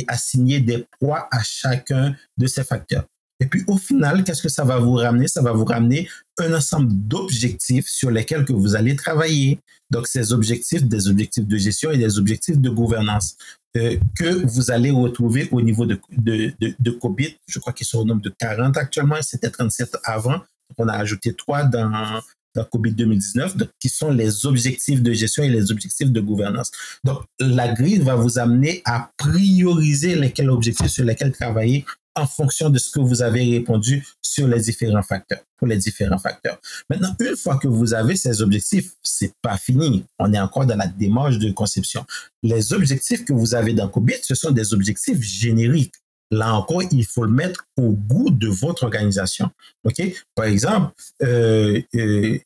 assigner 0.08 0.60
des 0.60 0.86
poids 0.98 1.28
à 1.30 1.42
chacun 1.42 2.14
de 2.36 2.46
ces 2.46 2.64
facteurs. 2.64 3.04
Et 3.40 3.46
puis, 3.46 3.62
au 3.66 3.76
final, 3.76 4.24
qu'est-ce 4.24 4.42
que 4.42 4.48
ça 4.48 4.64
va 4.64 4.78
vous 4.78 4.94
ramener? 4.94 5.28
Ça 5.28 5.42
va 5.42 5.52
vous 5.52 5.64
ramener 5.64 6.08
un 6.38 6.54
ensemble 6.54 6.88
d'objectifs 6.90 7.86
sur 7.86 8.10
lesquels 8.10 8.44
que 8.44 8.52
vous 8.52 8.74
allez 8.74 8.96
travailler. 8.96 9.60
Donc, 9.90 10.06
ces 10.06 10.32
objectifs, 10.32 10.84
des 10.84 11.08
objectifs 11.08 11.46
de 11.46 11.56
gestion 11.56 11.90
et 11.92 11.98
des 11.98 12.18
objectifs 12.18 12.58
de 12.58 12.68
gouvernance. 12.68 13.36
Euh, 13.76 13.98
que 14.16 14.46
vous 14.46 14.70
allez 14.70 14.90
retrouver 14.90 15.48
au 15.52 15.60
niveau 15.60 15.84
de, 15.84 16.00
de, 16.10 16.52
de, 16.58 16.90
COBIT. 16.90 17.36
Je 17.46 17.58
crois 17.58 17.74
qu'ils 17.74 17.86
sont 17.86 17.98
au 17.98 18.04
nombre 18.04 18.22
de 18.22 18.30
40 18.30 18.76
actuellement, 18.78 19.16
c'était 19.20 19.50
37 19.50 19.98
avant. 20.04 20.40
On 20.78 20.88
a 20.88 20.94
ajouté 20.94 21.34
3 21.34 21.64
dans, 21.64 22.20
dans 22.54 22.64
COBIT 22.64 22.92
2019, 22.92 23.56
qui 23.80 23.88
sont 23.88 24.10
les 24.10 24.46
objectifs 24.46 25.02
de 25.02 25.12
gestion 25.12 25.42
et 25.42 25.48
les 25.48 25.70
objectifs 25.70 26.10
de 26.10 26.20
gouvernance. 26.20 26.70
Donc, 27.04 27.22
la 27.38 27.68
grille 27.68 27.98
va 27.98 28.16
vous 28.16 28.38
amener 28.38 28.82
à 28.84 29.10
prioriser 29.16 30.14
lesquels 30.14 30.50
objectifs 30.50 30.88
sur 30.88 31.04
lesquels 31.04 31.32
travailler 31.32 31.84
en 32.18 32.26
fonction 32.26 32.68
de 32.68 32.78
ce 32.78 32.90
que 32.90 33.00
vous 33.00 33.22
avez 33.22 33.44
répondu 33.44 34.04
sur 34.20 34.48
les 34.48 34.60
différents 34.60 35.02
facteurs, 35.02 35.40
pour 35.56 35.68
les 35.68 35.76
différents 35.76 36.18
facteurs. 36.18 36.58
Maintenant, 36.90 37.14
une 37.20 37.36
fois 37.36 37.58
que 37.58 37.68
vous 37.68 37.94
avez 37.94 38.16
ces 38.16 38.42
objectifs, 38.42 38.92
c'est 39.02 39.32
pas 39.40 39.56
fini. 39.56 40.04
On 40.18 40.32
est 40.32 40.40
encore 40.40 40.66
dans 40.66 40.76
la 40.76 40.86
démarche 40.86 41.38
de 41.38 41.50
conception. 41.52 42.04
Les 42.42 42.72
objectifs 42.72 43.24
que 43.24 43.32
vous 43.32 43.54
avez 43.54 43.72
dans 43.72 43.88
COBIT, 43.88 44.20
ce 44.22 44.34
sont 44.34 44.50
des 44.50 44.74
objectifs 44.74 45.20
génériques. 45.22 45.94
Là 46.30 46.54
encore, 46.54 46.82
il 46.90 47.06
faut 47.06 47.24
le 47.24 47.30
mettre 47.30 47.66
au 47.76 47.90
goût 47.90 48.30
de 48.30 48.48
votre 48.48 48.84
organisation. 48.84 49.50
OK? 49.84 50.02
Par 50.34 50.44
exemple, 50.44 50.92
euh, 51.22 51.80
euh, 51.94 52.38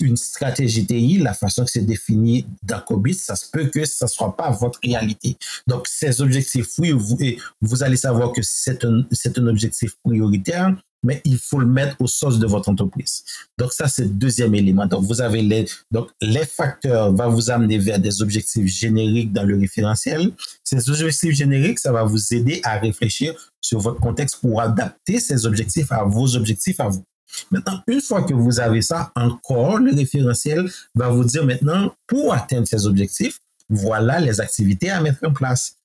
une 0.00 0.16
stratégie 0.16 0.86
TI, 0.86 1.18
la 1.18 1.34
façon 1.34 1.64
que 1.64 1.70
c'est 1.70 1.86
défini 1.86 2.46
dans 2.62 2.80
COBIT, 2.80 3.14
ça 3.14 3.36
se 3.36 3.48
peut 3.50 3.66
que 3.66 3.84
ça 3.84 4.06
ne 4.06 4.10
soit 4.10 4.36
pas 4.36 4.50
votre 4.50 4.80
réalité. 4.82 5.36
Donc, 5.66 5.86
ces 5.86 6.20
objectifs, 6.20 6.66
oui, 6.78 6.92
vous, 6.92 7.18
vous 7.60 7.82
allez 7.82 7.96
savoir 7.96 8.32
que 8.32 8.42
c'est 8.42 8.84
un, 8.84 9.02
un 9.02 9.46
objectif 9.46 9.96
prioritaire, 10.04 10.74
mais 11.02 11.20
il 11.24 11.38
faut 11.38 11.58
le 11.58 11.66
mettre 11.66 11.96
au 12.00 12.06
sens 12.06 12.38
de 12.38 12.46
votre 12.46 12.68
entreprise. 12.68 13.22
Donc 13.58 13.72
ça, 13.72 13.88
c'est 13.88 14.04
le 14.04 14.10
deuxième 14.10 14.54
élément. 14.54 14.86
Donc 14.86 15.04
vous 15.04 15.20
avez 15.20 15.42
les, 15.42 15.66
donc 15.90 16.08
les 16.20 16.44
facteurs 16.44 17.12
vont 17.12 17.30
vous 17.30 17.50
amener 17.50 17.78
vers 17.78 17.98
des 17.98 18.22
objectifs 18.22 18.66
génériques 18.66 19.32
dans 19.32 19.44
le 19.44 19.56
référentiel. 19.58 20.32
Ces 20.64 20.90
objectifs 20.90 21.34
génériques, 21.34 21.78
ça 21.78 21.92
va 21.92 22.04
vous 22.04 22.34
aider 22.34 22.60
à 22.64 22.78
réfléchir 22.78 23.34
sur 23.60 23.80
votre 23.80 24.00
contexte 24.00 24.40
pour 24.40 24.60
adapter 24.60 25.20
ces 25.20 25.46
objectifs 25.46 25.92
à 25.92 26.04
vos 26.04 26.36
objectifs 26.36 26.80
à 26.80 26.88
vous. 26.88 27.04
Maintenant, 27.50 27.82
une 27.86 28.00
fois 28.00 28.22
que 28.22 28.34
vous 28.34 28.60
avez 28.60 28.82
ça, 28.82 29.12
encore, 29.14 29.78
le 29.78 29.94
référentiel 29.94 30.70
va 30.94 31.08
vous 31.08 31.24
dire 31.24 31.44
maintenant, 31.44 31.92
pour 32.06 32.32
atteindre 32.32 32.66
ces 32.66 32.86
objectifs, 32.86 33.40
voilà 33.68 34.20
les 34.20 34.40
activités 34.40 34.90
à 34.90 35.00
mettre 35.00 35.18
en 35.26 35.32
place 35.32 35.75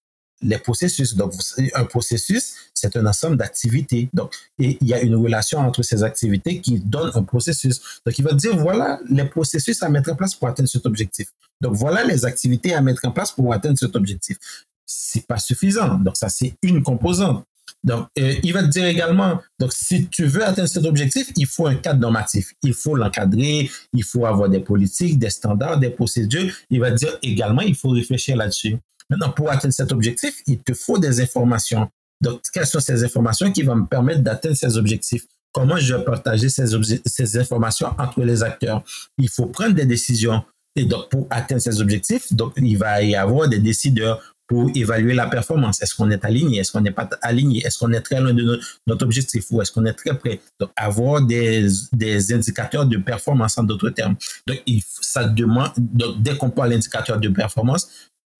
les 0.41 0.57
processus. 0.57 1.15
Donc, 1.15 1.33
un 1.74 1.86
processus, 1.86 2.55
c'est 2.74 2.95
un 2.95 3.05
ensemble 3.05 3.38
d'activités. 3.38 4.10
Donc, 4.13 4.33
et 4.60 4.77
il 4.81 4.88
y 4.88 4.93
a 4.93 5.01
une 5.01 5.15
relation 5.15 5.60
entre 5.60 5.83
ces 5.83 6.03
activités 6.03 6.60
qui 6.60 6.79
donne 6.79 7.12
un 7.13 7.24
processus. 7.24 7.81
Donc, 8.05 8.17
il 8.17 8.24
va 8.24 8.33
dire, 8.33 8.57
voilà 8.57 9.00
les 9.10 9.25
processus 9.25 9.81
à 9.83 9.89
mettre 9.89 10.12
en 10.12 10.15
place 10.15 10.36
pour 10.36 10.48
atteindre 10.48 10.69
cet 10.69 10.86
objectif. 10.86 11.27
Donc, 11.60 11.74
voilà 11.74 12.03
les 12.03 12.25
activités 12.25 12.74
à 12.74 12.81
mettre 12.81 13.05
en 13.05 13.12
place 13.12 13.31
pour 13.31 13.53
atteindre 13.53 13.77
cet 13.77 13.95
objectif. 13.95 14.38
C'est 14.86 15.25
pas 15.25 15.38
suffisant. 15.38 15.95
Donc, 15.95 16.17
ça, 16.17 16.29
c'est 16.29 16.53
une 16.63 16.81
composante. 16.81 17.45
Donc, 17.83 18.07
euh, 18.19 18.36
il 18.43 18.53
va 18.53 18.62
te 18.63 18.67
dire 18.67 18.86
également, 18.86 19.41
donc, 19.60 19.74
si 19.74 20.07
tu 20.07 20.25
veux 20.25 20.45
atteindre 20.45 20.69
cet 20.69 20.86
objectif, 20.86 21.31
il 21.36 21.48
faut 21.48 21.67
un 21.67 21.75
cadre 21.75 22.00
normatif. 22.00 22.53
Il 22.63 22.74
faut 22.74 22.95
l'encadrer, 22.95 23.71
il 23.93 24.03
faut 24.03 24.25
avoir 24.25 24.50
des 24.50 24.60
politiques, 24.60 25.17
des 25.17 25.29
standards, 25.29 25.79
des 25.79 25.89
procédures. 25.89 26.51
Il 26.69 26.79
va 26.79 26.91
te 26.91 26.98
dire 26.98 27.17
également, 27.24 27.62
il 27.62 27.75
faut 27.75 27.89
réfléchir 27.89 28.36
là-dessus. 28.36 28.77
Maintenant, 29.12 29.32
pour 29.32 29.51
atteindre 29.51 29.74
cet 29.74 29.91
objectif, 29.91 30.41
il 30.48 30.60
te 30.60 30.74
faut 30.74 30.98
des 30.98 31.20
informations. 31.20 31.91
Donc, 32.22 32.39
quelles 32.53 32.65
sont 32.65 32.80
ces 32.80 33.03
informations 33.03 33.51
qui 33.51 33.62
vont 33.62 33.75
me 33.75 33.86
permettre 33.86 34.22
d'atteindre 34.22 34.56
ces 34.56 34.77
objectifs? 34.77 35.25
Comment 35.51 35.75
je 35.75 35.96
vais 35.96 36.03
partager 36.06 36.48
ces, 36.48 36.65
ces 37.06 37.38
informations 37.38 37.94
entre 38.00 38.22
les 38.22 38.41
acteurs? 38.41 38.82
Il 39.18 39.30
faut 39.30 39.48
prendre 39.48 39.75
des 39.75 39.86
décisions. 39.86 40.41
Et 40.77 40.86
donc, 40.86 41.10
pour 41.10 41.27
atteindre 41.30 41.62
ces 41.62 41.82
objectifs, 41.82 42.32
donc, 42.32 42.53
il 42.56 42.77
va 42.77 43.03
y 43.03 43.13
avoir 43.13 43.50
des 43.50 43.60
décideurs 43.60 44.22
pour 44.48 44.72
évaluer 44.75 45.13
la 45.13 45.27
performance. 45.27 45.82
Est-ce 45.82 45.94
qu'on 45.96 46.10
est 46.10 46.24
aligné? 46.24 46.60
Est-ce 46.60 46.72
qu'on 46.72 46.80
n'est 46.80 46.91
pas 46.91 47.10
aligné? 47.22 47.65
Est-ce 47.65 47.80
qu'on 47.80 47.91
est 47.91 48.01
très 48.01 48.22
loin 48.22 48.34
de 48.34 48.60
notre, 48.88 49.03
objectif? 49.03 49.46
Ou 49.51 49.62
est-ce 49.62 49.74
qu'on 49.74 49.86
est 49.86 49.94
très 49.94 50.18
près? 50.18 50.39
Donc, 50.58 50.70
avoir 50.77 51.22
des, 51.22 51.68
des 51.91 52.34
indicateurs 52.34 52.86
de 52.86 52.98
performance 52.98 53.58
en 53.58 53.63
d'autres 53.63 53.89
termes. 53.89 54.15
Donc, 54.48 54.62
il, 54.65 54.82
ça 55.01 55.25
demande, 55.25 55.72
donc, 55.77 56.22
dès 56.22 56.38
qu'on 56.38 56.50
parle 56.50 56.70
d'indicateur 56.70 57.20
de 57.20 57.27
performance, 57.27 57.89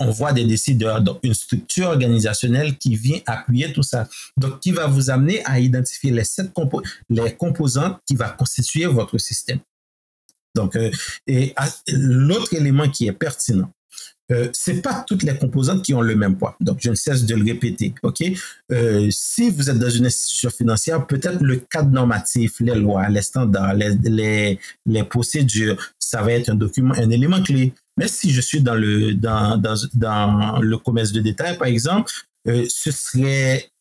on 0.01 0.12
voit 0.12 0.34
des 0.34 0.46
décideurs, 0.46 1.01
donc 1.01 1.20
une 1.24 1.34
structure 1.34 1.88
organisationnelle 1.88 2.77
qui 2.77 2.96
vient 2.96 3.20
appuyer 3.25 3.72
tout 3.74 3.84
ça. 3.84 4.08
Donc, 4.38 4.60
qui 4.60 4.72
va 4.72 4.88
vous 4.88 5.10
amener 5.10 5.43
à 5.46 5.60
identifier 5.60 6.12
les 6.12 6.24
sept 6.24 6.51
les 7.10 7.34
composantes 7.36 8.00
qui 8.05 8.15
va 8.15 8.29
constituer 8.29 8.86
votre 8.86 9.17
système. 9.17 9.60
Donc, 10.55 10.75
euh, 10.75 10.91
et 11.27 11.53
l'autre 11.88 12.53
élément 12.53 12.89
qui 12.89 13.08
est 13.08 13.13
pertinent, 13.13 13.72
euh, 14.31 14.50
c'est 14.53 14.81
pas 14.81 15.03
toutes 15.08 15.24
les 15.24 15.36
composantes 15.38 15.84
qui 15.84 15.93
ont 15.93 16.01
le 16.01 16.15
même 16.15 16.38
poids. 16.38 16.55
Donc, 16.60 16.79
je 16.81 16.89
ne 16.89 16.96
cesse 16.96 17.25
de 17.25 17.36
le 17.36 17.43
répéter. 17.43 17.93
Ok, 18.01 18.24
euh, 18.72 19.08
si 19.12 19.50
vous 19.50 19.70
êtes 19.70 19.79
dans 19.79 19.89
une 19.89 20.05
institution 20.05 20.50
financière, 20.50 21.05
peut-être 21.05 21.41
le 21.41 21.58
cadre 21.58 21.91
normatif, 21.91 22.60
les 22.60 22.75
lois, 22.75 23.08
les 23.10 23.22
standards, 23.22 23.74
les, 23.74 23.96
les, 24.03 24.60
les 24.86 25.03
procédures, 25.03 25.77
ça 26.00 26.22
va 26.22 26.34
être 26.34 26.50
un 26.50 26.55
document, 26.55 26.93
un 26.96 27.10
élément 27.10 27.41
clé. 27.41 27.74
Mais 27.98 28.08
si 28.08 28.32
je 28.32 28.42
suis 28.42 28.62
dans 28.62 28.76
le, 28.76 29.14
dans, 29.14 29.58
dans, 29.58 29.76
dans 29.94 30.60
le 30.60 30.78
commerce 30.78 31.12
de 31.12 31.20
détail, 31.20 31.58
par 31.58 31.68
exemple, 31.68 32.12
euh, 32.48 32.66
ce 32.70 32.92
serait 32.92 33.72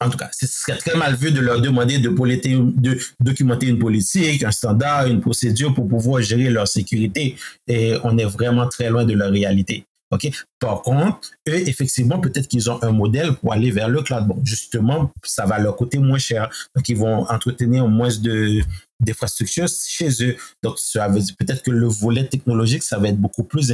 en 0.00 0.10
tout 0.10 0.16
cas, 0.16 0.30
ce 0.32 0.46
serait 0.46 0.76
très 0.76 0.96
mal 0.96 1.16
vu 1.16 1.32
de 1.32 1.40
leur 1.40 1.60
demander 1.60 1.98
de, 1.98 2.08
de, 2.08 2.98
documenter 3.18 3.66
une 3.66 3.80
politique, 3.80 4.44
un 4.44 4.52
standard, 4.52 5.08
une 5.08 5.20
procédure 5.20 5.74
pour 5.74 5.88
pouvoir 5.88 6.22
gérer 6.22 6.50
leur 6.50 6.68
sécurité. 6.68 7.34
Et 7.66 7.94
on 8.04 8.16
est 8.16 8.24
vraiment 8.24 8.68
très 8.68 8.90
loin 8.90 9.04
de 9.04 9.14
la 9.14 9.28
réalité. 9.28 9.84
OK? 10.10 10.30
Par 10.58 10.82
contre, 10.82 11.30
eux, 11.48 11.68
effectivement, 11.68 12.18
peut-être 12.18 12.48
qu'ils 12.48 12.70
ont 12.70 12.82
un 12.82 12.92
modèle 12.92 13.34
pour 13.34 13.52
aller 13.52 13.70
vers 13.70 13.88
le 13.88 14.02
cloud. 14.02 14.26
Bon, 14.26 14.40
justement, 14.42 15.12
ça 15.22 15.44
va 15.44 15.58
leur 15.58 15.76
coûter 15.76 15.98
moins 15.98 16.18
cher. 16.18 16.48
Donc, 16.74 16.88
ils 16.88 16.96
vont 16.96 17.28
entretenir 17.28 17.86
moins 17.86 18.08
de, 18.08 18.62
d'infrastructures 19.00 19.68
chez 19.68 20.08
eux. 20.24 20.36
Donc, 20.62 20.78
ça 20.78 21.08
veut 21.08 21.20
peut-être 21.38 21.62
que 21.62 21.70
le 21.70 21.86
volet 21.86 22.24
technologique, 22.24 22.82
ça 22.82 22.98
va 22.98 23.08
être 23.08 23.18
beaucoup 23.18 23.44
plus, 23.44 23.72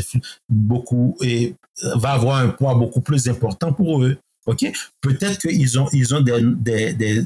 beaucoup, 0.49 1.17
et 1.23 1.55
va 1.97 2.13
avoir 2.13 2.39
un 2.39 2.49
poids 2.49 2.75
beaucoup 2.75 3.01
plus 3.01 3.29
important 3.29 3.73
pour 3.73 4.03
eux. 4.03 4.19
OK? 4.47 4.71
Peut-être 5.01 5.39
qu'ils 5.39 5.79
ont, 5.79 5.89
ils 5.93 6.15
ont 6.15 6.21
des, 6.21 6.41
des, 6.43 6.93
des, 6.93 7.23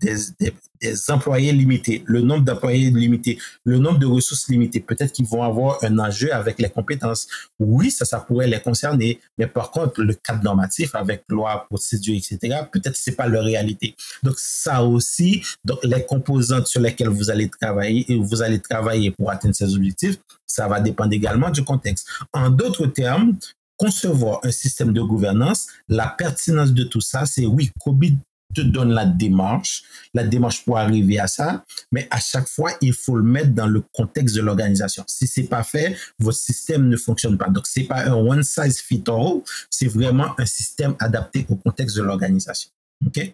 des, 0.00 1.10
employés 1.10 1.52
limités, 1.52 2.02
le 2.06 2.20
nombre 2.20 2.44
d'employés 2.44 2.90
limité, 2.90 3.38
le 3.64 3.78
nombre 3.78 3.98
de 3.98 4.06
ressources 4.06 4.48
limitées. 4.48 4.80
Peut-être 4.80 5.12
qu'ils 5.12 5.26
vont 5.26 5.42
avoir 5.42 5.82
un 5.82 5.98
enjeu 5.98 6.32
avec 6.32 6.58
les 6.58 6.68
compétences. 6.68 7.26
Oui, 7.58 7.90
ça, 7.90 8.04
ça 8.04 8.20
pourrait 8.20 8.46
les 8.46 8.60
concerner. 8.60 9.20
Mais 9.38 9.46
par 9.46 9.70
contre, 9.70 10.02
le 10.02 10.14
cadre 10.14 10.42
normatif 10.42 10.94
avec 10.94 11.24
loi, 11.28 11.66
procédure, 11.68 12.14
etc., 12.14 12.62
peut-être 12.72 12.96
c'est 12.96 13.16
pas 13.16 13.26
leur 13.26 13.44
réalité. 13.44 13.94
Donc, 14.22 14.34
ça 14.38 14.82
aussi, 14.82 15.42
donc, 15.64 15.78
les 15.82 16.04
composantes 16.04 16.66
sur 16.66 16.80
lesquelles 16.80 17.08
vous 17.08 17.30
allez 17.30 17.48
travailler 17.48 18.04
et 18.12 18.18
vous 18.18 18.42
allez 18.42 18.60
travailler 18.60 19.10
pour 19.10 19.30
atteindre 19.30 19.54
ces 19.54 19.74
objectifs, 19.74 20.16
ça 20.46 20.68
va 20.68 20.80
dépendre 20.80 21.12
également 21.12 21.50
du 21.50 21.64
contexte. 21.64 22.08
En 22.32 22.50
d'autres 22.50 22.86
termes, 22.86 23.36
concevoir 23.76 24.40
un 24.42 24.50
système 24.50 24.92
de 24.92 25.00
gouvernance, 25.00 25.68
la 25.88 26.08
pertinence 26.08 26.72
de 26.72 26.84
tout 26.84 27.00
ça, 27.00 27.26
c'est 27.26 27.46
oui, 27.46 27.70
COVID 27.84 28.16
te 28.54 28.60
donne 28.60 28.92
la 28.92 29.04
démarche, 29.04 29.82
la 30.14 30.24
démarche 30.24 30.64
pour 30.64 30.78
arriver 30.78 31.18
à 31.18 31.26
ça, 31.26 31.64
mais 31.92 32.08
à 32.10 32.20
chaque 32.20 32.48
fois, 32.48 32.72
il 32.80 32.94
faut 32.94 33.16
le 33.16 33.22
mettre 33.22 33.50
dans 33.50 33.66
le 33.66 33.82
contexte 33.92 34.34
de 34.36 34.40
l'organisation. 34.40 35.04
Si 35.06 35.26
c'est 35.26 35.44
pas 35.44 35.62
fait, 35.62 35.96
votre 36.18 36.38
système 36.38 36.88
ne 36.88 36.96
fonctionne 36.96 37.36
pas. 37.36 37.48
Donc, 37.48 37.66
c'est 37.66 37.84
pas 37.84 38.06
un 38.06 38.14
one 38.14 38.42
size 38.42 38.80
fit 38.80 39.04
all, 39.08 39.42
c'est 39.70 39.88
vraiment 39.88 40.38
un 40.38 40.46
système 40.46 40.94
adapté 41.00 41.44
au 41.48 41.56
contexte 41.56 41.96
de 41.96 42.02
l'organisation. 42.02 42.70
OK? 43.06 43.32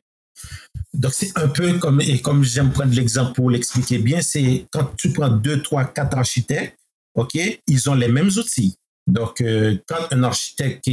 Donc, 0.95 1.13
c'est 1.15 1.37
un 1.39 1.49
peu 1.49 1.79
comme, 1.79 2.01
et 2.01 2.21
comme 2.21 2.43
j'aime 2.43 2.73
prendre 2.73 2.95
l'exemple 2.95 3.33
pour 3.35 3.51
l'expliquer 3.51 3.99
bien, 3.99 4.21
c'est 4.23 4.67
quand 4.73 4.97
tu 4.97 5.13
prends 5.13 5.31
deux, 5.31 5.63
trois, 5.63 5.85
quatre 5.85 6.17
architectes, 6.17 6.77
OK, 7.15 7.39
ils 7.67 7.91
ont 7.91 7.95
les 7.95 8.09
mêmes 8.09 8.31
outils. 8.39 8.77
Donc, 9.13 9.41
euh, 9.41 9.77
quand 9.87 10.05
un 10.11 10.23
architecte 10.23 10.89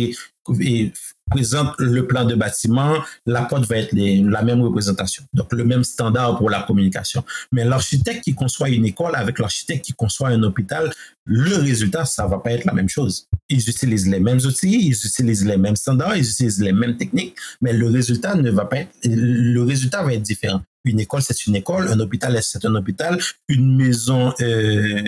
présente 1.29 1.75
le 1.79 2.07
plan 2.07 2.25
de 2.25 2.35
bâtiment, 2.35 2.95
la 3.25 3.43
porte 3.43 3.65
va 3.65 3.77
être 3.77 3.93
la 3.93 4.41
même 4.41 4.61
représentation. 4.61 5.23
Donc, 5.33 5.53
le 5.53 5.63
même 5.63 5.83
standard 5.83 6.37
pour 6.37 6.49
la 6.49 6.63
communication. 6.63 7.23
Mais 7.51 7.63
l'architecte 7.63 8.23
qui 8.23 8.33
conçoit 8.33 8.69
une 8.69 8.85
école 8.85 9.15
avec 9.15 9.39
l'architecte 9.39 9.85
qui 9.85 9.93
conçoit 9.93 10.29
un 10.29 10.43
hôpital, 10.43 10.91
le 11.25 11.55
résultat, 11.57 12.03
ça 12.05 12.25
va 12.27 12.39
pas 12.39 12.51
être 12.51 12.65
la 12.65 12.73
même 12.73 12.89
chose. 12.89 13.27
Ils 13.47 13.69
utilisent 13.69 14.09
les 14.09 14.19
mêmes 14.19 14.39
outils, 14.39 14.87
ils 14.87 15.05
utilisent 15.05 15.45
les 15.45 15.57
mêmes 15.57 15.75
standards, 15.75 16.17
ils 16.17 16.29
utilisent 16.29 16.61
les 16.61 16.73
mêmes 16.73 16.97
techniques, 16.97 17.35
mais 17.61 17.71
le 17.71 17.87
résultat 17.87 18.35
ne 18.35 18.49
va 18.49 18.65
pas 18.65 18.79
être, 18.79 18.91
le 19.05 19.63
résultat 19.63 20.03
va 20.03 20.13
être 20.13 20.23
différent. 20.23 20.61
Une 20.83 20.99
école, 20.99 21.21
c'est 21.21 21.45
une 21.45 21.55
école, 21.55 21.87
un 21.89 21.99
hôpital, 21.99 22.37
c'est 22.41 22.65
un 22.65 22.73
hôpital, 22.75 23.19
une 23.47 23.75
maison 23.77 24.33
euh, 24.41 25.03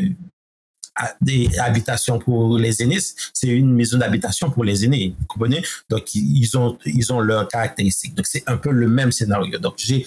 des 1.20 1.58
habitations 1.60 2.20
pour 2.20 2.58
les 2.58 2.82
aînés, 2.82 3.00
c'est 3.34 3.48
une 3.48 3.74
maison 3.74 3.98
d'habitation 3.98 4.50
pour 4.50 4.64
les 4.64 4.86
aînés. 4.86 5.16
Vous 5.20 5.26
comprenez? 5.26 5.64
Donc, 5.90 6.14
ils 6.16 6.58
ont, 6.58 6.78
ils 6.86 7.12
ont 7.12 7.20
leurs 7.20 7.48
caractéristiques. 7.48 8.16
Donc, 8.16 8.28
c'est 8.28 8.44
un 8.48 8.58
peu 8.58 8.72
le 8.72 8.88
même 8.88 9.12
scénario. 9.12 9.58
Donc, 9.60 9.76
j'ai, 9.78 10.06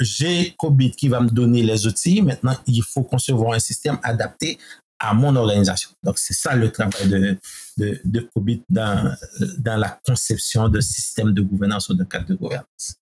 j'ai 0.00 0.54
COBIT 0.56 0.92
qui 0.92 1.08
va 1.08 1.20
me 1.20 1.28
donner 1.28 1.62
les 1.62 1.86
outils. 1.86 2.22
Maintenant, 2.22 2.56
il 2.66 2.82
faut 2.82 3.02
concevoir 3.02 3.54
un 3.54 3.58
système 3.58 3.98
adapté 4.02 4.58
à 4.98 5.14
mon 5.14 5.34
organisation. 5.34 5.90
Donc, 6.02 6.18
c'est 6.18 6.34
ça 6.34 6.54
le 6.54 6.70
travail 6.70 7.08
de, 7.08 7.38
de, 7.78 8.00
de 8.04 8.20
COBIT 8.34 8.62
dans, 8.68 9.14
dans 9.58 9.76
la 9.76 9.98
conception 10.06 10.68
de 10.68 10.80
système 10.80 11.32
de 11.32 11.40
gouvernance 11.40 11.88
ou 11.88 11.94
de 11.94 12.04
cadre 12.04 12.26
de 12.26 12.34
gouvernance. 12.34 12.96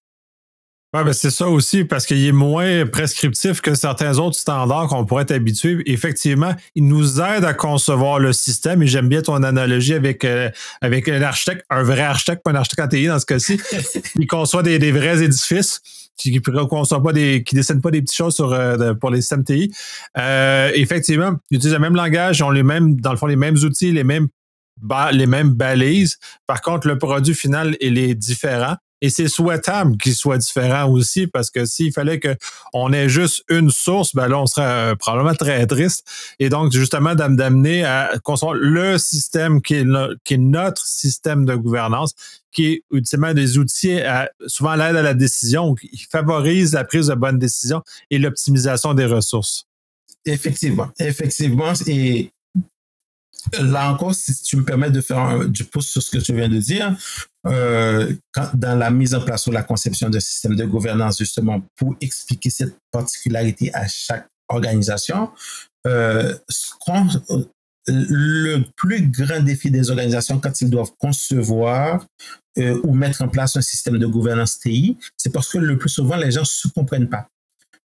Ouais, 0.94 1.04
ben 1.04 1.12
c'est 1.12 1.30
ça 1.30 1.48
aussi, 1.48 1.84
parce 1.84 2.06
qu'il 2.06 2.24
est 2.24 2.32
moins 2.32 2.86
prescriptif 2.86 3.60
que 3.60 3.74
certains 3.74 4.18
autres 4.18 4.38
standards 4.38 4.86
qu'on 4.88 5.04
pourrait 5.04 5.24
être 5.24 5.32
habitué. 5.32 5.82
Effectivement, 5.84 6.54
il 6.74 6.86
nous 6.86 7.20
aide 7.20 7.44
à 7.44 7.52
concevoir 7.52 8.18
le 8.18 8.32
système, 8.32 8.82
et 8.82 8.86
j'aime 8.86 9.06
bien 9.06 9.20
ton 9.20 9.42
analogie 9.42 9.92
avec, 9.92 10.24
euh, 10.24 10.48
avec 10.80 11.06
un 11.10 11.20
architecte, 11.20 11.66
un 11.68 11.82
vrai 11.82 12.00
architecte, 12.00 12.42
pas 12.42 12.52
un 12.52 12.54
architecte 12.54 12.80
ATI 12.80 13.06
dans 13.08 13.18
ce 13.18 13.26
cas-ci. 13.26 13.60
il 14.18 14.26
conçoit 14.26 14.62
des, 14.62 14.78
des, 14.78 14.90
vrais 14.90 15.22
édifices, 15.22 15.82
qui 16.16 16.32
ne 16.32 16.64
conçoit 16.64 17.02
pas 17.02 17.12
des, 17.12 17.42
qui 17.44 17.54
dessinent 17.54 17.82
pas 17.82 17.90
des 17.90 18.00
petites 18.00 18.16
choses 18.16 18.34
sur, 18.34 18.54
euh, 18.54 18.94
pour 18.94 19.10
les 19.10 19.20
systèmes 19.20 19.44
TI. 19.44 19.70
Euh, 20.16 20.70
effectivement, 20.74 21.34
ils 21.50 21.56
utilisent 21.56 21.74
le 21.74 21.80
même 21.80 21.96
langage, 21.96 22.38
ils 22.38 22.44
ont 22.44 22.50
les 22.50 22.62
mêmes, 22.62 22.98
dans 22.98 23.10
le 23.10 23.18
fond, 23.18 23.26
les 23.26 23.36
mêmes 23.36 23.56
outils, 23.56 23.92
les 23.92 24.04
mêmes 24.04 24.28
les 25.12 25.26
mêmes 25.26 25.50
balises. 25.50 26.18
Par 26.46 26.62
contre, 26.62 26.86
le 26.86 26.98
produit 26.98 27.34
final, 27.34 27.76
il 27.80 27.98
est 27.98 28.14
différent. 28.14 28.76
Et 29.00 29.10
c'est 29.10 29.28
souhaitable 29.28 29.96
qu'il 29.96 30.14
soit 30.14 30.38
différent 30.38 30.90
aussi, 30.90 31.26
parce 31.26 31.50
que 31.50 31.64
s'il 31.64 31.92
fallait 31.92 32.20
qu'on 32.20 32.92
ait 32.92 33.08
juste 33.08 33.44
une 33.48 33.70
source, 33.70 34.14
ben 34.14 34.26
là, 34.28 34.40
on 34.40 34.46
serait 34.46 34.66
euh, 34.66 34.94
probablement 34.96 35.34
très 35.34 35.66
triste. 35.66 36.06
Et 36.38 36.48
donc, 36.48 36.72
justement, 36.72 37.14
d'amener 37.14 37.84
à 37.84 38.10
construire 38.22 38.54
le 38.54 38.98
système 38.98 39.62
qui 39.62 39.74
est, 39.74 40.38
notre 40.38 40.84
système 40.84 41.44
de 41.44 41.54
gouvernance, 41.54 42.14
qui 42.50 42.66
est 42.66 42.82
ultimement 42.90 43.34
des 43.34 43.58
outils, 43.58 44.00
à, 44.00 44.30
souvent 44.46 44.74
l'aide 44.74 44.96
à 44.96 45.02
la 45.02 45.14
décision, 45.14 45.74
qui 45.74 46.06
favorise 46.10 46.72
la 46.72 46.84
prise 46.84 47.06
de 47.06 47.14
bonnes 47.14 47.38
décisions 47.38 47.82
et 48.10 48.18
l'optimisation 48.18 48.94
des 48.94 49.06
ressources. 49.06 49.66
Effectivement, 50.24 50.88
effectivement. 50.98 51.72
Et 51.86 52.32
là 53.60 53.92
encore, 53.92 54.14
si 54.14 54.34
tu 54.42 54.56
me 54.56 54.64
permets 54.64 54.90
de 54.90 55.00
faire 55.00 55.48
du 55.48 55.64
pouce 55.64 55.88
sur 55.88 56.02
ce 56.02 56.10
que 56.10 56.22
tu 56.22 56.34
viens 56.34 56.48
de 56.48 56.58
dire, 56.58 56.96
euh, 57.48 58.12
dans 58.54 58.78
la 58.78 58.90
mise 58.90 59.14
en 59.14 59.20
place 59.20 59.46
ou 59.46 59.50
la 59.50 59.62
conception 59.62 60.08
d'un 60.10 60.20
système 60.20 60.56
de 60.56 60.64
gouvernance, 60.64 61.18
justement, 61.18 61.62
pour 61.76 61.96
expliquer 62.00 62.50
cette 62.50 62.76
particularité 62.90 63.74
à 63.74 63.86
chaque 63.88 64.26
organisation, 64.48 65.30
euh, 65.86 66.34
le 67.86 68.62
plus 68.76 69.08
grand 69.08 69.40
défi 69.40 69.70
des 69.70 69.90
organisations 69.90 70.38
quand 70.38 70.60
ils 70.60 70.70
doivent 70.70 70.92
concevoir 70.98 72.04
euh, 72.58 72.80
ou 72.84 72.94
mettre 72.94 73.22
en 73.22 73.28
place 73.28 73.56
un 73.56 73.62
système 73.62 73.98
de 73.98 74.06
gouvernance 74.06 74.58
TI, 74.58 74.96
c'est 75.16 75.32
parce 75.32 75.48
que 75.48 75.58
le 75.58 75.78
plus 75.78 75.88
souvent, 75.88 76.16
les 76.16 76.32
gens 76.32 76.40
ne 76.40 76.46
se 76.46 76.68
comprennent 76.68 77.08
pas. 77.08 77.28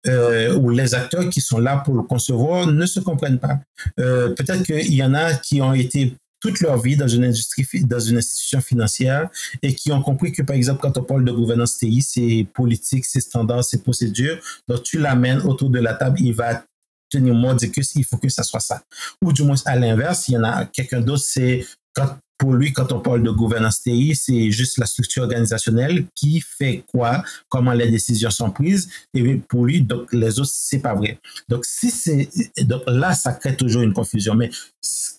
Euh, 0.07 0.55
ou 0.57 0.69
les 0.69 0.95
acteurs 0.95 1.31
qui 1.31 1.41
sont 1.41 1.59
là 1.59 1.79
pour 1.79 1.95
le 1.95 2.03
concevoir 2.03 2.67
ne 2.67 2.85
se 2.85 3.01
comprennent 3.01 3.39
pas. 3.39 3.61
Euh, 3.99 4.35
peut-être 4.35 4.63
qu'il 4.63 4.93
y 4.93 5.03
en 5.03 5.15
a 5.15 5.33
qui 5.33 5.63
ont 5.63 5.73
été 5.73 6.15
toute 6.45 6.61
leur 6.61 6.79
vie 6.79 6.95
dans 6.95 7.09
une 7.09 7.25
industrie, 7.25 7.67
dans 7.85 7.99
une 7.99 8.19
institution 8.19 8.61
financière 8.61 9.31
et 9.63 9.75
qui 9.75 9.91
ont 9.93 10.03
compris 10.03 10.31
que, 10.31 10.43
par 10.43 10.55
exemple, 10.55 10.81
quand 10.83 10.99
on 10.99 11.03
parle 11.03 11.25
de 11.25 11.33
gouvernance 11.33 11.79
TI, 11.79 12.03
c'est 12.03 12.47
politique, 12.53 13.07
c'est 13.07 13.21
standard, 13.21 13.65
c'est 13.65 13.83
procédure. 13.83 14.39
Donc, 14.69 14.83
tu 14.83 14.99
l'amènes 14.99 15.41
autour 15.41 15.71
de 15.71 15.79
la 15.79 15.95
table, 15.95 16.21
il 16.21 16.35
va 16.35 16.63
tenir 17.09 17.33
mot, 17.33 17.55
dire 17.55 17.73
que 17.73 17.81
il 17.95 18.05
faut 18.05 18.19
que 18.19 18.29
ça 18.29 18.43
soit 18.43 18.61
ça. 18.61 18.83
Ou 19.23 19.33
du 19.33 19.43
moins, 19.43 19.57
à 19.65 19.75
l'inverse, 19.75 20.29
il 20.29 20.33
y 20.33 20.37
en 20.37 20.45
a 20.45 20.67
quelqu'un 20.67 21.01
d'autre, 21.01 21.23
c'est 21.27 21.65
quand 21.95 22.15
pour 22.37 22.55
lui, 22.55 22.73
quand 22.73 22.93
on 22.93 23.01
parle 23.01 23.23
de 23.23 23.31
gouvernance 23.31 23.83
TI, 23.83 24.15
c'est 24.17 24.51
juste 24.51 24.79
la 24.79 24.87
structure 24.87 25.23
organisationnelle 25.23 26.07
qui 26.15 26.41
fait 26.41 26.85
quoi, 26.89 27.23
comment 27.49 27.73
les 27.73 27.91
décisions 27.91 28.31
sont 28.31 28.51
prises. 28.51 28.89
Et 29.15 29.37
pour 29.37 29.67
lui, 29.67 29.83
donc 29.83 30.13
les 30.13 30.41
autres, 30.41 30.51
c'est 30.53 30.81
pas 30.81 30.95
vrai. 30.95 31.19
Donc 31.49 31.65
si 31.65 31.91
c'est 31.91 32.29
donc 32.63 32.83
là, 32.87 33.15
ça 33.15 33.33
crée 33.33 33.57
toujours 33.57 33.83
une 33.83 33.93
confusion. 33.93 34.35
Mais 34.35 34.51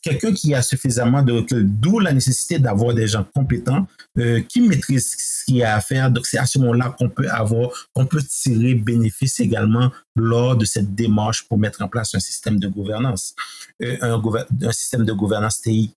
quelqu'un 0.01 0.33
qui 0.33 0.53
a 0.53 0.61
suffisamment 0.61 1.21
de 1.21 1.31
recul, 1.31 1.65
d'où 1.67 1.99
la 1.99 2.11
nécessité 2.11 2.59
d'avoir 2.59 2.93
des 2.93 3.07
gens 3.07 3.25
compétents 3.33 3.87
euh, 4.17 4.41
qui 4.41 4.61
maîtrisent 4.61 5.15
ce 5.17 5.45
qu'il 5.45 5.57
y 5.57 5.63
a 5.63 5.75
à 5.75 5.81
faire. 5.81 6.11
Donc 6.11 6.25
c'est 6.25 6.37
à 6.37 6.45
ce 6.45 6.59
moment-là 6.59 6.95
qu'on 6.97 7.09
peut 7.09 7.29
avoir, 7.29 7.69
qu'on 7.93 8.05
peut 8.05 8.21
tirer 8.21 8.75
bénéfice 8.75 9.39
également 9.39 9.91
lors 10.15 10.55
de 10.55 10.65
cette 10.65 10.93
démarche 10.93 11.47
pour 11.47 11.57
mettre 11.57 11.81
en 11.81 11.87
place 11.87 12.13
un 12.13 12.19
système 12.19 12.59
de 12.59 12.67
gouvernance, 12.67 13.35
euh, 13.81 13.97
un, 14.01 14.21
un 14.67 14.71
système 14.71 15.05
de 15.05 15.13
gouvernance 15.13 15.61
TI. 15.61 15.93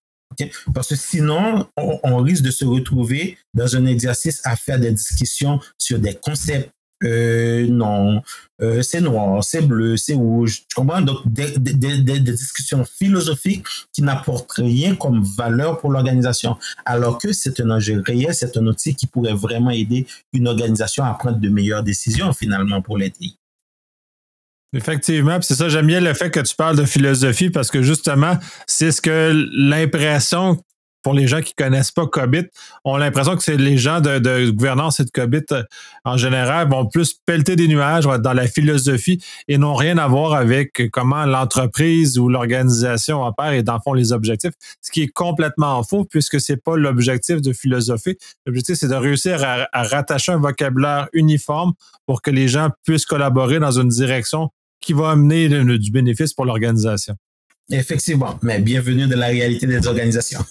Parce 0.74 0.88
que 0.88 0.96
sinon, 0.96 1.66
on, 1.76 2.18
risque 2.18 2.44
de 2.44 2.50
se 2.50 2.64
retrouver 2.64 3.38
dans 3.54 3.76
un 3.76 3.86
exercice 3.86 4.40
à 4.44 4.56
faire 4.56 4.78
des 4.78 4.92
discussions 4.92 5.60
sur 5.78 5.98
des 5.98 6.14
concepts. 6.14 6.70
Euh, 7.04 7.68
non, 7.68 8.22
euh, 8.60 8.82
c'est 8.82 9.00
noir, 9.00 9.44
c'est 9.44 9.62
bleu, 9.62 9.96
c'est 9.96 10.14
rouge. 10.14 10.64
Tu 10.68 10.74
comprends? 10.74 11.00
Donc, 11.00 11.20
des, 11.26 11.52
discussions 12.18 12.84
philosophiques 12.84 13.64
qui 13.92 14.02
n'apportent 14.02 14.50
rien 14.52 14.96
comme 14.96 15.22
valeur 15.22 15.78
pour 15.78 15.92
l'organisation. 15.92 16.56
Alors 16.84 17.18
que 17.18 17.32
c'est 17.32 17.60
un 17.60 17.70
enjeu 17.70 18.02
réel, 18.04 18.34
c'est 18.34 18.56
un 18.56 18.66
outil 18.66 18.96
qui 18.96 19.06
pourrait 19.06 19.34
vraiment 19.34 19.70
aider 19.70 20.06
une 20.32 20.48
organisation 20.48 21.04
à 21.04 21.14
prendre 21.14 21.38
de 21.38 21.48
meilleures 21.48 21.84
décisions 21.84 22.32
finalement 22.32 22.82
pour 22.82 22.98
les 22.98 23.10
Effectivement, 24.74 25.38
c'est 25.40 25.54
ça, 25.54 25.68
j'aime 25.68 25.86
bien 25.86 26.00
le 26.00 26.12
fait 26.12 26.30
que 26.30 26.40
tu 26.40 26.54
parles 26.54 26.76
de 26.76 26.84
philosophie 26.84 27.48
parce 27.48 27.70
que 27.70 27.82
justement, 27.82 28.36
c'est 28.66 28.92
ce 28.92 29.00
que 29.00 29.32
l'impression 29.52 30.58
pour 31.02 31.14
les 31.14 31.26
gens 31.26 31.40
qui 31.40 31.54
connaissent 31.54 31.90
pas 31.90 32.06
COBIT, 32.06 32.48
ont 32.84 32.96
l'impression 32.96 33.36
que 33.36 33.42
c'est 33.42 33.56
les 33.56 33.78
gens 33.78 34.00
de, 34.00 34.50
gouvernance 34.50 35.00
et 35.00 35.04
de 35.04 35.10
COBIT 35.10 35.44
euh, 35.52 35.62
en 36.04 36.16
général 36.16 36.68
vont 36.68 36.86
plus 36.86 37.14
pelleter 37.24 37.56
des 37.56 37.68
nuages 37.68 38.04
dans 38.04 38.32
la 38.32 38.46
philosophie 38.46 39.22
et 39.46 39.58
n'ont 39.58 39.74
rien 39.74 39.98
à 39.98 40.08
voir 40.08 40.34
avec 40.34 40.90
comment 40.90 41.24
l'entreprise 41.24 42.18
ou 42.18 42.28
l'organisation 42.28 43.24
opère 43.24 43.52
et 43.52 43.62
dans 43.62 43.80
fond 43.80 43.94
les 43.94 44.12
objectifs, 44.12 44.52
ce 44.82 44.90
qui 44.90 45.02
est 45.02 45.08
complètement 45.08 45.82
faux 45.82 46.04
puisque 46.04 46.40
c'est 46.40 46.62
pas 46.62 46.76
l'objectif 46.76 47.40
de 47.40 47.52
philosophie. 47.52 48.16
L'objectif 48.44 48.76
c'est 48.76 48.88
de 48.88 48.94
réussir 48.94 49.42
à 49.44 49.82
rattacher 49.84 50.32
un 50.32 50.38
vocabulaire 50.38 51.08
uniforme 51.12 51.72
pour 52.06 52.22
que 52.22 52.30
les 52.30 52.48
gens 52.48 52.70
puissent 52.84 53.06
collaborer 53.06 53.60
dans 53.60 53.72
une 53.72 53.88
direction 53.88 54.50
qui 54.88 54.94
va 54.94 55.10
amener 55.10 55.50
du 55.78 55.90
bénéfice 55.90 56.32
pour 56.32 56.46
l'organisation. 56.46 57.14
Effectivement, 57.70 58.38
mais 58.40 58.58
bienvenue 58.58 59.06
dans 59.06 59.18
la 59.18 59.26
réalité 59.26 59.66
des 59.66 59.86
organisations. 59.86 60.42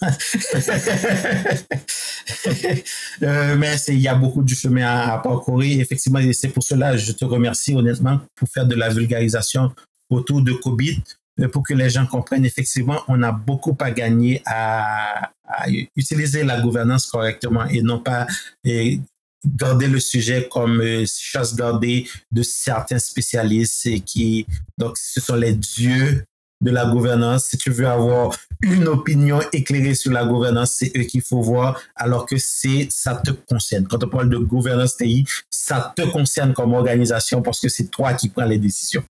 euh, 3.22 3.56
mais 3.56 3.74
il 3.88 3.98
y 3.98 4.06
a 4.06 4.14
beaucoup 4.14 4.44
de 4.44 4.54
chemin 4.54 4.86
à, 4.86 5.18
parcourir. 5.18 5.80
Effectivement, 5.80 6.20
c'est 6.32 6.50
pour 6.50 6.62
cela 6.62 6.92
que 6.92 6.98
je 6.98 7.10
te 7.10 7.24
remercie 7.24 7.74
honnêtement 7.74 8.20
pour 8.36 8.48
faire 8.48 8.64
de 8.64 8.76
la 8.76 8.90
vulgarisation 8.90 9.72
autour 10.08 10.40
de 10.40 10.52
COVID, 10.52 11.02
euh, 11.40 11.48
pour 11.48 11.64
que 11.64 11.74
les 11.74 11.90
gens 11.90 12.06
comprennent 12.06 12.44
effectivement, 12.44 13.00
on 13.08 13.20
a 13.24 13.32
beaucoup 13.32 13.76
à 13.80 13.90
gagner 13.90 14.40
à, 14.46 15.32
à 15.48 15.68
utiliser 15.96 16.44
la 16.44 16.60
gouvernance 16.60 17.06
correctement 17.06 17.64
et 17.64 17.82
non 17.82 17.98
pas 17.98 18.28
et 18.62 19.00
garder 19.44 19.86
le 19.86 20.00
sujet 20.00 20.48
comme 20.50 20.80
euh, 20.80 21.04
chasse 21.06 21.54
gardée 21.54 22.08
de 22.30 22.42
certains 22.42 22.98
spécialistes 22.98 24.04
qui, 24.04 24.46
donc, 24.76 24.96
ce 24.96 25.20
sont 25.20 25.36
les 25.36 25.54
dieux 25.54 26.24
de 26.60 26.70
la 26.70 26.86
gouvernance. 26.86 27.46
Si 27.46 27.58
tu 27.58 27.70
veux 27.70 27.86
avoir 27.86 28.36
une 28.60 28.88
opinion 28.88 29.40
éclairée 29.52 29.94
sur 29.94 30.12
la 30.12 30.24
gouvernance, 30.24 30.72
c'est 30.72 30.92
eux 30.96 31.04
qu'il 31.04 31.22
faut 31.22 31.40
voir, 31.40 31.80
alors 31.94 32.26
que 32.26 32.36
c'est, 32.36 32.88
ça 32.90 33.14
te 33.14 33.30
concerne. 33.30 33.86
Quand 33.86 34.02
on 34.02 34.08
parle 34.08 34.28
de 34.28 34.38
gouvernance 34.38 34.96
TI, 34.96 35.24
ça 35.50 35.92
te 35.96 36.02
concerne 36.02 36.52
comme 36.52 36.74
organisation 36.74 37.42
parce 37.42 37.60
que 37.60 37.68
c'est 37.68 37.90
toi 37.90 38.14
qui 38.14 38.28
prends 38.28 38.44
les 38.44 38.58
décisions. 38.58 39.04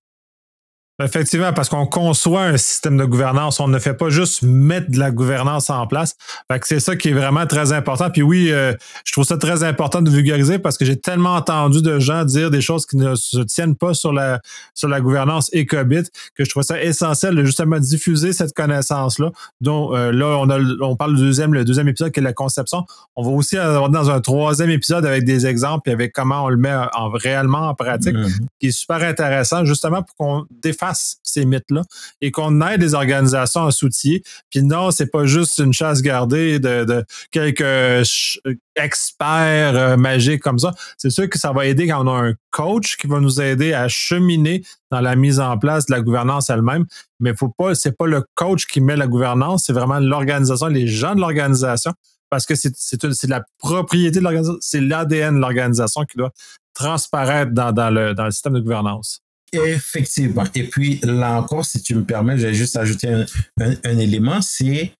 Effectivement, 1.01 1.53
parce 1.53 1.69
qu'on 1.69 1.85
conçoit 1.85 2.43
un 2.43 2.57
système 2.57 2.97
de 2.97 3.05
gouvernance, 3.05 3.61
on 3.61 3.69
ne 3.69 3.79
fait 3.79 3.93
pas 3.93 4.09
juste 4.09 4.41
mettre 4.41 4.91
de 4.91 4.99
la 4.99 5.11
gouvernance 5.11 5.69
en 5.69 5.87
place. 5.87 6.15
C'est 6.63 6.81
ça 6.81 6.97
qui 6.97 7.09
est 7.09 7.13
vraiment 7.13 7.45
très 7.47 7.71
important. 7.71 8.09
Puis 8.09 8.21
oui, 8.21 8.51
euh, 8.51 8.73
je 9.05 9.13
trouve 9.13 9.23
ça 9.23 9.37
très 9.37 9.63
important 9.63 10.01
de 10.01 10.09
vulgariser 10.09 10.59
parce 10.59 10.77
que 10.77 10.83
j'ai 10.83 10.97
tellement 10.97 11.35
entendu 11.35 11.81
de 11.81 11.99
gens 11.99 12.25
dire 12.25 12.51
des 12.51 12.59
choses 12.59 12.85
qui 12.85 12.97
ne 12.97 13.15
se 13.15 13.39
tiennent 13.39 13.75
pas 13.75 13.93
sur 13.93 14.11
la 14.11 14.41
sur 14.73 14.89
la 14.89 14.99
gouvernance 14.99 15.49
EcoBit 15.53 16.09
que 16.35 16.43
je 16.43 16.49
trouve 16.49 16.63
ça 16.63 16.81
essentiel 16.83 17.35
de 17.35 17.45
justement 17.45 17.79
diffuser 17.79 18.33
cette 18.33 18.53
connaissance-là. 18.53 19.31
Donc 19.61 19.93
euh, 19.93 20.11
là, 20.11 20.37
on 20.41 20.49
a 20.49 20.59
on 20.81 20.97
parle 20.97 21.15
du 21.15 21.21
deuxième, 21.21 21.53
le 21.53 21.63
deuxième 21.63 21.87
épisode 21.87 22.11
qui 22.11 22.19
est 22.19 22.23
la 22.23 22.33
conception. 22.33 22.83
On 23.15 23.23
va 23.23 23.31
aussi 23.31 23.57
avoir 23.57 23.89
dans 23.89 24.09
un 24.09 24.19
troisième 24.19 24.69
épisode 24.69 25.05
avec 25.05 25.23
des 25.23 25.47
exemples 25.47 25.89
et 25.89 25.93
avec 25.93 26.11
comment 26.11 26.43
on 26.43 26.49
le 26.49 26.57
met 26.57 26.73
en, 26.93 27.09
réellement 27.09 27.69
en 27.69 27.73
pratique, 27.73 28.15
mm-hmm. 28.15 28.47
qui 28.59 28.67
est 28.67 28.71
super 28.71 29.01
intéressant, 29.01 29.63
justement 29.63 30.03
pour 30.03 30.15
qu'on 30.15 30.45
défasse 30.61 30.88
ces 30.95 31.45
mythes-là 31.45 31.83
et 32.21 32.31
qu'on 32.31 32.61
aide 32.61 32.81
les 32.81 32.93
organisations 32.93 33.65
à 33.65 33.71
s'outiller. 33.71 34.23
Puis 34.49 34.63
non, 34.63 34.91
c'est 34.91 35.07
pas 35.07 35.25
juste 35.25 35.57
une 35.59 35.73
chasse 35.73 36.01
gardée 36.01 36.59
de, 36.59 37.05
quelques 37.31 38.39
experts 38.75 39.75
euh, 39.75 39.97
magiques 39.97 40.41
comme 40.41 40.59
ça. 40.59 40.73
C'est 40.97 41.09
sûr 41.09 41.29
que 41.29 41.37
ça 41.37 41.51
va 41.51 41.65
aider 41.65 41.87
quand 41.87 42.05
on 42.05 42.11
a 42.11 42.29
un 42.29 42.33
coach 42.51 42.97
qui 42.97 43.07
va 43.07 43.19
nous 43.19 43.41
aider 43.41 43.73
à 43.73 43.87
cheminer 43.87 44.63
dans 44.91 45.01
la 45.01 45.15
mise 45.15 45.39
en 45.39 45.57
place 45.57 45.85
de 45.85 45.93
la 45.93 46.01
gouvernance 46.01 46.49
elle-même. 46.49 46.85
Mais 47.19 47.35
faut 47.35 47.53
pas, 47.57 47.75
c'est 47.75 47.97
pas 47.97 48.07
le 48.07 48.23
coach 48.35 48.65
qui 48.65 48.81
met 48.81 48.95
la 48.95 49.07
gouvernance, 49.07 49.65
c'est 49.65 49.73
vraiment 49.73 49.99
l'organisation, 49.99 50.67
les 50.67 50.87
gens 50.87 51.15
de 51.15 51.19
l'organisation 51.19 51.93
parce 52.29 52.45
que 52.45 52.53
c'est 52.55 53.27
la 53.27 53.43
propriété 53.57 54.19
de 54.19 54.23
l'organisation, 54.23 54.59
c'est 54.61 54.81
l'ADN 54.81 55.35
de 55.35 55.39
l'organisation 55.39 56.05
qui 56.05 56.17
doit 56.17 56.31
transparaître 56.73 57.51
dans, 57.51 57.89
le, 57.89 58.13
dans 58.13 58.25
le 58.25 58.31
système 58.31 58.53
de 58.53 58.59
gouvernance. 58.59 59.21
Effectivement. 59.53 60.43
Et 60.55 60.63
puis 60.63 60.99
là 61.03 61.39
encore, 61.39 61.65
si 61.65 61.81
tu 61.81 61.95
me 61.95 62.03
permets, 62.03 62.37
je 62.37 62.47
vais 62.47 62.53
juste 62.53 62.75
ajouter 62.75 63.25
un, 63.59 63.97
élément, 63.97 64.41
c'est 64.41 64.91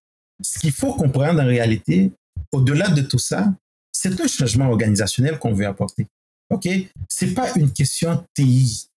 ce 0.41 0.59
qu'il 0.59 0.71
faut 0.71 0.93
comprendre 0.93 1.41
en 1.41 1.45
réalité, 1.45 2.12
au-delà 2.51 2.89
de 2.89 3.01
tout 3.01 3.19
ça, 3.19 3.53
c'est 3.91 4.19
un 4.19 4.27
changement 4.27 4.69
organisationnel 4.69 5.38
qu'on 5.38 5.53
veut 5.53 5.67
apporter. 5.67 6.07
OK? 6.49 6.67
C'est 7.07 7.33
pas 7.33 7.53
une 7.55 7.71
question 7.71 8.23
TI. 8.33 8.88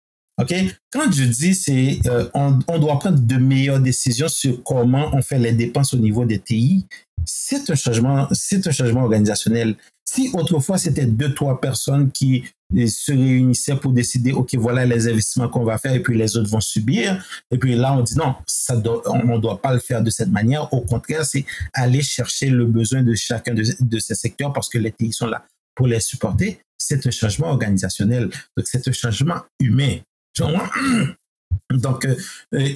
OK? 0.41 0.55
Quand 0.91 1.11
je 1.13 1.25
dis 1.25 1.55
c'est 1.55 1.99
euh, 2.07 2.29
on, 2.35 2.79
doit 2.79 2.99
prendre 2.99 3.19
de 3.19 3.37
meilleures 3.37 3.81
décisions 3.81 4.29
sur 4.29 4.63
comment 4.63 5.11
on 5.13 5.21
fait 5.21 5.39
les 5.39 5.53
dépenses 5.53 5.93
au 5.93 5.99
niveau 5.99 6.25
des 6.25 6.39
TI, 6.39 6.87
c'est 7.25 7.69
un 7.71 7.75
changement, 7.75 8.29
c'est 8.33 8.67
un 8.67 8.71
changement 8.71 9.03
organisationnel. 9.03 9.77
Si 10.05 10.31
autrefois 10.33 10.79
c'était 10.79 11.07
deux, 11.07 11.35
trois 11.35 11.61
personnes 11.61 12.11
qui 12.11 12.45
se 12.87 13.13
réunissaient 13.13 13.77
pour 13.77 13.93
décider, 13.93 14.33
OK, 14.33 14.55
voilà 14.55 14.85
les 14.85 15.09
investissements 15.09 15.49
qu'on 15.49 15.65
va 15.65 15.79
faire 15.79 15.95
et 15.95 16.01
puis 16.01 16.17
les 16.17 16.37
autres 16.37 16.49
vont 16.49 16.61
subir. 16.61 17.25
Et 17.51 17.59
puis 17.59 17.75
là, 17.75 17.95
on 17.95 18.03
dit 18.03 18.17
non, 18.17 18.35
ça 18.47 18.81
on 19.07 19.25
ne 19.25 19.39
doit 19.39 19.61
pas 19.61 19.73
le 19.73 19.81
faire 19.81 20.03
de 20.03 20.11
cette 20.11 20.31
manière. 20.31 20.73
Au 20.73 20.81
contraire, 20.81 21.25
c'est 21.25 21.45
aller 21.73 22.03
chercher 22.03 22.51
le 22.51 22.67
besoin 22.67 23.03
de 23.03 23.15
chacun 23.15 23.55
de, 23.55 23.99
ces 23.99 24.15
secteurs 24.15 24.53
parce 24.53 24.69
que 24.69 24.79
les 24.79 24.93
TI 24.93 25.13
sont 25.13 25.27
là 25.27 25.45
pour 25.75 25.87
les 25.87 26.01
supporter, 26.01 26.61
c'est 26.77 27.07
un 27.07 27.11
changement 27.11 27.49
organisationnel. 27.49 28.31
Donc, 28.57 28.67
c'est 28.67 28.87
un 28.87 28.93
changement 28.93 29.41
humain. 29.61 29.99
Donc, 31.71 32.07
euh, 32.07 32.71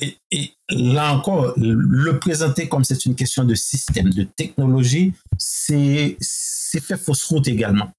là 0.70 1.14
encore, 1.14 1.54
le 1.56 2.18
présenter 2.18 2.68
comme 2.68 2.84
c'est 2.84 3.04
une 3.06 3.14
question 3.14 3.44
de 3.44 3.54
système, 3.54 4.10
de 4.10 4.24
technologie, 4.24 5.12
c'est 5.38 6.16
fait 6.80 6.96
fausse 6.96 7.24
route 7.24 7.48
également. 7.48 7.90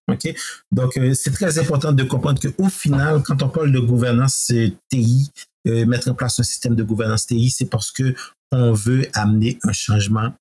Donc, 0.71 0.97
euh, 0.97 1.13
c'est 1.13 1.31
très 1.31 1.59
important 1.59 1.91
de 1.91 2.03
comprendre 2.03 2.39
qu'au 2.41 2.69
final, 2.69 3.21
quand 3.23 3.41
on 3.43 3.49
parle 3.49 3.71
de 3.71 3.79
gouvernance 3.79 4.51
TI, 4.89 5.31
euh, 5.67 5.85
mettre 5.85 6.09
en 6.09 6.13
place 6.13 6.39
un 6.39 6.43
système 6.43 6.75
de 6.75 6.83
gouvernance 6.83 7.27
TI, 7.27 7.49
c'est 7.49 7.69
parce 7.69 7.91
que 7.91 8.15
on 8.51 8.71
veut 8.73 9.07
amener 9.13 9.59
un 9.63 9.73
changement 9.73 10.33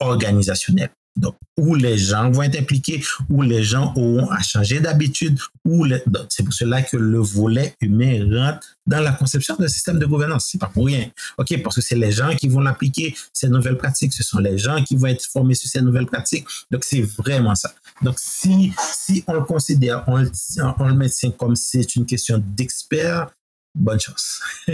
organisationnel. 0.00 0.90
Donc, 1.16 1.36
où 1.56 1.76
les 1.76 1.96
gens 1.96 2.30
vont 2.30 2.42
être 2.42 2.58
impliqués, 2.58 3.02
où 3.30 3.42
les 3.42 3.62
gens 3.62 3.92
auront 3.94 4.28
à 4.30 4.42
changer 4.42 4.80
d'habitude, 4.80 5.38
où 5.64 5.86
c'est 6.28 6.42
pour 6.42 6.52
cela 6.52 6.82
que 6.82 6.96
le 6.96 7.18
volet 7.18 7.76
humain 7.80 8.26
rentre 8.32 8.66
dans 8.86 9.00
la 9.00 9.12
conception 9.12 9.54
d'un 9.56 9.68
système 9.68 9.98
de 9.98 10.06
gouvernance. 10.06 10.48
C'est 10.50 10.58
pas 10.58 10.66
pour 10.66 10.86
rien. 10.86 11.08
OK, 11.38 11.62
parce 11.62 11.76
que 11.76 11.80
c'est 11.80 11.94
les 11.94 12.10
gens 12.10 12.34
qui 12.34 12.48
vont 12.48 12.60
l'appliquer, 12.60 13.14
ces 13.32 13.48
nouvelles 13.48 13.78
pratiques. 13.78 14.12
Ce 14.12 14.24
sont 14.24 14.38
les 14.38 14.58
gens 14.58 14.82
qui 14.82 14.96
vont 14.96 15.06
être 15.06 15.24
formés 15.24 15.54
sur 15.54 15.70
ces 15.70 15.80
nouvelles 15.80 16.06
pratiques. 16.06 16.46
Donc, 16.70 16.82
c'est 16.82 17.02
vraiment 17.02 17.54
ça. 17.54 17.72
Donc, 18.02 18.16
si, 18.18 18.72
si 18.78 19.22
on 19.28 19.34
le 19.34 19.42
considère, 19.42 20.02
on 20.08 20.16
le, 20.16 20.30
on 20.78 20.88
le 20.88 20.94
maintient 20.94 21.30
comme 21.30 21.54
c'est 21.54 21.94
une 21.94 22.06
question 22.06 22.42
d'expert, 22.44 23.30
bonne 23.74 24.00
chance. 24.00 24.40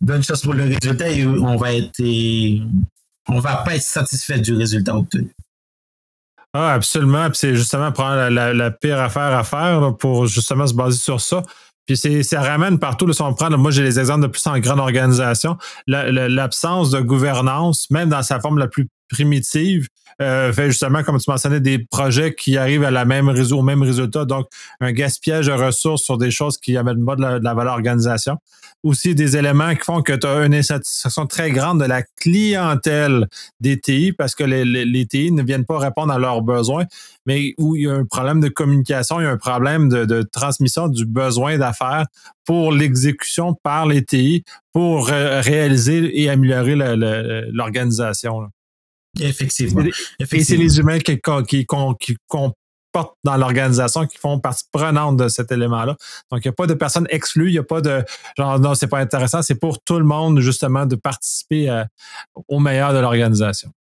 bonne 0.00 0.22
chance 0.22 0.42
pour 0.42 0.54
le 0.54 0.64
résultat 0.64 1.10
et 1.10 1.26
on 1.26 1.56
va 1.56 1.74
être, 1.74 2.00
on 3.28 3.40
va 3.40 3.56
pas 3.56 3.76
être 3.76 3.82
satisfait 3.82 4.38
du 4.38 4.54
résultat 4.54 4.96
obtenu. 4.96 5.32
Ah, 6.54 6.74
absolument. 6.74 7.28
Puis 7.30 7.38
c'est 7.38 7.54
justement 7.54 7.92
prendre 7.92 8.28
la, 8.28 8.70
pire 8.70 9.00
affaire 9.00 9.36
à 9.36 9.44
faire 9.44 9.96
pour 9.98 10.26
justement 10.26 10.66
se 10.66 10.74
baser 10.74 10.98
sur 10.98 11.20
ça. 11.20 11.42
Puis 11.86 11.96
c'est, 11.96 12.22
ça 12.22 12.40
ramène 12.42 12.78
partout, 12.78 13.06
le 13.06 13.12
si 13.12 13.22
on 13.22 13.34
prend, 13.34 13.50
moi 13.58 13.72
j'ai 13.72 13.82
les 13.82 13.98
exemples 13.98 14.22
de 14.22 14.28
plus 14.28 14.46
en 14.46 14.56
grande 14.60 14.78
organisation, 14.78 15.56
l'absence 15.88 16.90
de 16.90 17.00
gouvernance, 17.00 17.90
même 17.90 18.08
dans 18.08 18.22
sa 18.22 18.38
forme 18.38 18.58
la 18.58 18.68
plus 18.68 18.88
primitive, 19.12 19.88
euh, 20.20 20.52
fait 20.52 20.70
justement, 20.70 21.02
comme 21.02 21.18
tu 21.18 21.30
mentionnais, 21.30 21.60
des 21.60 21.78
projets 21.78 22.34
qui 22.34 22.56
arrivent 22.56 22.84
à 22.84 22.90
la 22.90 23.04
même 23.04 23.28
au 23.28 23.62
même 23.62 23.82
résultat. 23.82 24.24
Donc, 24.24 24.46
un 24.80 24.92
gaspillage 24.92 25.46
de 25.46 25.52
ressources 25.52 26.02
sur 26.02 26.18
des 26.18 26.30
choses 26.30 26.58
qui 26.58 26.76
amènent 26.76 27.04
pas 27.04 27.16
de 27.16 27.22
la, 27.22 27.54
valeur 27.54 27.74
organisation. 27.74 28.38
Aussi, 28.82 29.14
des 29.14 29.36
éléments 29.36 29.74
qui 29.74 29.84
font 29.84 30.02
que 30.02 30.12
tu 30.12 30.26
as 30.26 30.44
une 30.44 30.54
insatisfaction 30.54 31.26
très 31.26 31.50
grande 31.50 31.80
de 31.80 31.84
la 31.84 32.02
clientèle 32.20 33.28
des 33.60 33.78
TI 33.78 34.12
parce 34.12 34.34
que 34.34 34.42
les, 34.42 34.64
les, 34.64 35.06
TI 35.06 35.30
ne 35.30 35.42
viennent 35.42 35.64
pas 35.64 35.78
répondre 35.78 36.12
à 36.12 36.18
leurs 36.18 36.42
besoins, 36.42 36.84
mais 37.24 37.54
où 37.58 37.76
il 37.76 37.82
y 37.82 37.88
a 37.88 37.92
un 37.92 38.04
problème 38.04 38.40
de 38.40 38.48
communication, 38.48 39.20
il 39.20 39.24
y 39.24 39.26
a 39.26 39.30
un 39.30 39.36
problème 39.36 39.88
de 39.88 40.22
transmission 40.32 40.88
du 40.88 41.06
besoin 41.06 41.58
d'affaires 41.58 42.06
pour 42.44 42.72
l'exécution 42.72 43.54
par 43.54 43.86
les 43.86 44.04
TI 44.04 44.42
pour 44.72 45.06
réaliser 45.06 46.20
et 46.20 46.28
améliorer 46.28 46.74
l'organisation. 47.52 48.48
Effectivement. 49.20 49.84
Et 50.18 50.44
c'est 50.44 50.56
les 50.56 50.78
humains 50.78 50.98
qui, 50.98 51.20
qui, 51.48 51.66
dans 53.24 53.36
l'organisation 53.36 54.06
qui 54.06 54.18
font 54.18 54.38
partie 54.38 54.64
prenante 54.70 55.16
de 55.16 55.28
cet 55.28 55.52
élément-là. 55.52 55.96
Donc, 56.30 56.44
il 56.44 56.48
n'y 56.48 56.50
a 56.50 56.52
pas 56.52 56.66
de 56.66 56.74
personnes 56.74 57.06
exclues, 57.10 57.48
il 57.48 57.52
n'y 57.52 57.58
a 57.58 57.62
pas 57.62 57.80
de 57.80 58.04
genre 58.36 58.58
non, 58.58 58.74
c'est 58.74 58.86
pas 58.86 58.98
intéressant, 58.98 59.42
c'est 59.42 59.54
pour 59.54 59.82
tout 59.82 59.98
le 59.98 60.04
monde 60.04 60.40
justement 60.40 60.86
de 60.86 60.96
participer 60.96 61.70
euh, 61.70 61.84
au 62.48 62.58
meilleur 62.58 62.92
de 62.92 62.98
l'organisation. 62.98 63.72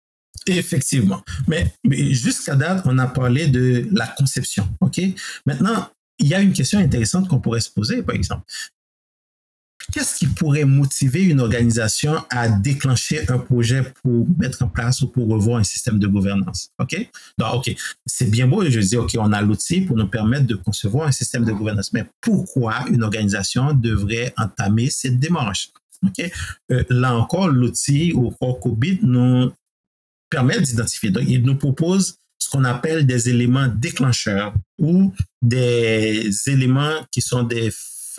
Effectivement. 0.46 1.22
Mais, 1.48 1.74
mais 1.84 2.14
jusqu'à 2.14 2.56
date, 2.56 2.82
on 2.86 2.98
a 2.98 3.06
parlé 3.06 3.48
de 3.48 3.88
la 3.92 4.06
conception. 4.06 4.68
OK? 4.80 5.00
Maintenant, 5.44 5.88
il 6.18 6.28
y 6.28 6.34
a 6.34 6.40
une 6.40 6.52
question 6.52 6.78
intéressante 6.78 7.28
qu'on 7.28 7.40
pourrait 7.40 7.60
se 7.60 7.70
poser, 7.70 8.02
par 8.02 8.14
exemple 8.14 8.44
qu'est-ce 9.92 10.16
qui 10.16 10.26
pourrait 10.26 10.64
motiver 10.64 11.24
une 11.24 11.40
organisation 11.40 12.24
à 12.30 12.48
déclencher 12.48 13.28
un 13.30 13.38
projet 13.38 13.82
pour 14.02 14.26
mettre 14.38 14.62
en 14.62 14.68
place 14.68 15.02
ou 15.02 15.08
pour 15.08 15.28
revoir 15.28 15.58
un 15.58 15.64
système 15.64 15.98
de 15.98 16.06
gouvernance? 16.06 16.70
OK? 16.78 17.08
Donc, 17.38 17.54
OK, 17.54 17.76
c'est 18.06 18.30
bien 18.30 18.46
beau, 18.46 18.64
je 18.68 18.80
dis, 18.80 18.96
OK, 18.96 19.16
on 19.18 19.32
a 19.32 19.42
l'outil 19.42 19.82
pour 19.82 19.96
nous 19.96 20.08
permettre 20.08 20.46
de 20.46 20.54
concevoir 20.54 21.08
un 21.08 21.12
système 21.12 21.44
de 21.44 21.52
gouvernance, 21.52 21.92
mais 21.92 22.04
pourquoi 22.20 22.84
une 22.88 23.02
organisation 23.02 23.72
devrait 23.72 24.32
entamer 24.36 24.90
cette 24.90 25.18
démarche? 25.18 25.70
OK? 26.06 26.30
Euh, 26.70 26.82
là 26.88 27.14
encore, 27.14 27.48
l'outil 27.48 28.12
au 28.12 28.30
COBIT 28.30 29.00
nous 29.02 29.52
permet 30.30 30.60
d'identifier. 30.60 31.10
Donc, 31.10 31.24
il 31.26 31.42
nous 31.42 31.56
propose 31.56 32.16
ce 32.38 32.48
qu'on 32.48 32.64
appelle 32.64 33.06
des 33.06 33.28
éléments 33.28 33.68
déclencheurs 33.68 34.54
ou 34.78 35.12
des 35.42 36.30
éléments 36.46 37.04
qui 37.10 37.20
sont 37.20 37.42
des 37.42 37.70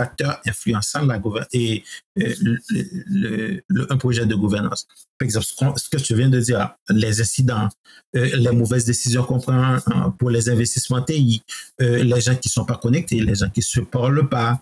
facteurs 0.02 0.42
influençant 0.46 1.06
la 1.06 1.20
et 1.54 1.84
euh, 2.20 2.34
le, 3.70 3.88
un 3.94 3.98
projet 3.98 4.26
de 4.26 4.36
gouvernance. 4.36 4.88
Par 5.18 5.26
exemple, 5.26 5.46
ce 5.78 5.90
que 5.90 5.98
tu 5.98 6.16
viens 6.16 6.30
de 6.30 6.40
dire, 6.40 6.76
les 6.90 7.22
incidents, 7.22 7.70
euh, 8.16 8.30
les 8.46 8.52
mauvaises 8.52 8.86
décisions 8.86 9.24
qu'on 9.24 9.40
prend 9.40 9.78
hein, 9.86 10.16
pour 10.18 10.30
les 10.30 10.50
investissements 10.50 11.02
TI, 11.02 11.44
euh, 11.82 12.04
les 12.04 12.22
gens 12.22 12.36
qui 12.36 12.50
ne 12.50 12.56
sont 12.58 12.66
pas 12.66 12.78
connectés, 12.78 13.20
les 13.22 13.36
gens 13.36 13.50
qui 13.50 13.62
ne 13.62 13.72
se 13.76 13.82
parlent 13.82 14.28
pas, 14.28 14.60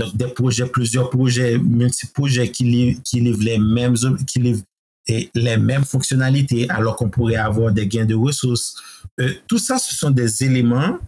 donc 0.00 0.16
des 0.16 0.28
projets, 0.28 0.66
plusieurs 0.66 1.08
projets, 1.10 1.58
multi-projets 1.58 2.50
qui, 2.50 2.64
livrent 2.64 3.44
les 3.44 3.58
mêmes, 3.58 3.94
qui 4.26 4.64
et 5.06 5.30
les 5.34 5.56
mêmes 5.56 5.84
fonctionnalités 5.84 6.68
alors 6.70 6.96
qu'on 6.96 7.10
pourrait 7.10 7.36
avoir 7.36 7.70
des 7.72 7.86
gains 7.86 8.06
de 8.06 8.14
ressources. 8.14 8.76
tout 9.46 9.58
ça, 9.58 9.78
ce 9.78 9.94
sont 9.94 10.10
des 10.10 10.44
éléments 10.44 10.98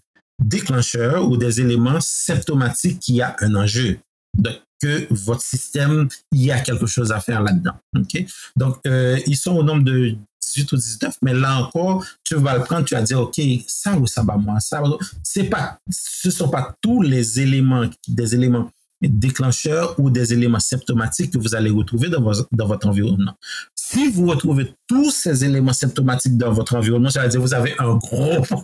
déclencheurs 0.45 1.29
ou 1.29 1.37
des 1.37 1.61
éléments 1.61 2.01
symptomatiques 2.01 3.01
qu'il 3.01 3.17
y 3.17 3.23
a 3.23 3.37
un 3.41 3.55
enjeu. 3.55 3.99
Donc, 4.37 4.57
que 4.81 5.07
votre 5.11 5.43
système, 5.43 6.09
il 6.33 6.43
y 6.43 6.51
a 6.51 6.61
quelque 6.61 6.87
chose 6.87 7.13
à 7.13 7.21
faire 7.21 7.43
là-dedans. 7.43 7.75
OK? 7.97 8.25
Donc, 8.57 8.79
euh, 8.87 9.19
ils 9.27 9.37
sont 9.37 9.53
au 9.53 9.63
nombre 9.63 9.85
de 9.85 10.17
18 10.43 10.73
ou 10.73 10.77
19, 10.77 11.17
mais 11.23 11.35
là 11.35 11.59
encore, 11.59 12.05
tu 12.25 12.35
vas 12.35 12.57
le 12.57 12.65
prendre, 12.65 12.85
tu 12.85 12.95
vas 12.95 13.03
dire, 13.03 13.21
OK, 13.21 13.41
ça 13.67 13.97
ou 13.97 14.07
ça 14.07 14.23
va 14.23 14.37
moi, 14.37 14.59
ça 14.59 14.83
c'est 15.23 15.45
pas, 15.45 15.79
ce 15.89 16.29
ne 16.29 16.33
sont 16.33 16.49
pas 16.49 16.75
tous 16.83 17.01
les 17.01 17.41
éléments, 17.41 17.89
des 18.09 18.35
éléments 18.35 18.71
déclencheurs 19.01 19.99
ou 19.99 20.11
des 20.11 20.33
éléments 20.33 20.61
symptomatiques 20.61 21.33
que 21.33 21.39
vous 21.39 21.55
allez 21.55 21.71
retrouver 21.71 22.09
dans, 22.09 22.33
dans 22.53 22.67
votre 22.67 22.89
environnement. 22.89 23.35
Si 23.75 24.11
vous 24.11 24.27
retrouvez 24.27 24.75
tous 24.89 25.11
ces 25.11 25.45
éléments 25.45 25.73
symptomatiques 25.73 26.37
dans 26.37 26.53
votre 26.53 26.77
environnement, 26.77 27.11
ça 27.11 27.23
veut 27.23 27.29
dire 27.29 27.41
que 27.41 27.45
vous 27.45 27.55
avez 27.55 27.75
un 27.79 27.97
gros... 27.97 28.45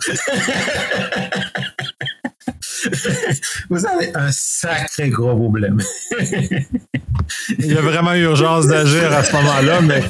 vous 3.70 3.86
avez 3.86 4.14
un 4.14 4.30
sacré 4.32 5.08
gros 5.10 5.36
problème. 5.36 5.80
Il 7.58 7.72
y 7.72 7.76
a 7.76 7.80
vraiment 7.80 8.14
urgence 8.14 8.66
d'agir 8.66 9.12
à 9.12 9.24
ce 9.24 9.32
moment-là, 9.32 9.80
mais, 9.80 10.02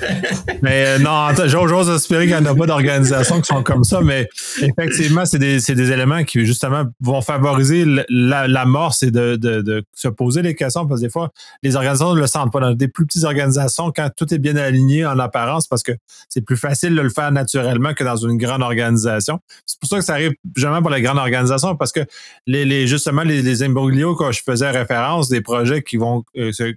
mais 0.62 0.84
euh, 0.86 0.98
non, 0.98 1.28
j'ose 1.46 1.90
espérer 1.90 2.26
qu'il 2.26 2.36
n'y 2.36 2.48
en 2.48 2.52
a 2.52 2.54
pas 2.54 2.66
d'organisations 2.66 3.40
qui 3.40 3.46
sont 3.46 3.62
comme 3.62 3.84
ça, 3.84 4.00
mais 4.00 4.28
effectivement, 4.60 5.24
c'est 5.24 5.38
des, 5.38 5.58
des, 5.58 5.92
éléments 5.92 6.24
qui, 6.24 6.44
justement, 6.44 6.84
vont 7.00 7.20
favoriser 7.20 7.84
l'amorce 8.08 9.02
et 9.02 9.10
de, 9.10 9.36
de, 9.36 9.62
de, 9.62 9.84
se 9.94 10.08
poser 10.08 10.42
les 10.42 10.54
questions, 10.54 10.86
parce 10.86 11.00
que 11.00 11.06
des 11.06 11.10
fois, 11.10 11.30
les 11.62 11.76
organisations 11.76 12.14
ne 12.14 12.20
le 12.20 12.26
sentent 12.26 12.52
pas. 12.52 12.60
Dans 12.60 12.72
des 12.72 12.88
plus 12.88 13.06
petites 13.06 13.24
organisations, 13.24 13.92
quand 13.94 14.10
tout 14.16 14.32
est 14.34 14.38
bien 14.38 14.56
aligné 14.56 15.06
en 15.06 15.18
apparence, 15.18 15.66
parce 15.66 15.82
que 15.82 15.92
c'est 16.28 16.40
plus 16.40 16.56
facile 16.56 16.94
de 16.94 17.00
le 17.00 17.10
faire 17.10 17.30
naturellement 17.30 17.94
que 17.94 18.04
dans 18.04 18.16
une 18.16 18.36
grande 18.36 18.62
organisation. 18.62 19.40
C'est 19.64 19.78
pour 19.80 19.88
ça 19.88 19.98
que 19.98 20.04
ça 20.04 20.14
arrive 20.14 20.32
jamais 20.56 20.80
pour 20.80 20.90
les 20.90 21.02
grandes 21.02 21.18
organisations, 21.18 21.76
parce 21.76 21.92
que 21.92 22.00
les, 22.46 22.86
justement, 22.86 23.22
les, 23.22 23.42
les 23.42 23.62
imbroglios, 23.62 24.14
quand 24.16 24.32
je 24.32 24.42
faisais 24.44 24.70
référence, 24.70 25.28
des 25.28 25.40
projets 25.40 25.82
qui 25.82 25.96
vont 25.96 26.24
euh, 26.36 26.52
se 26.52 26.74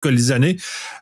collisionner 0.00 0.58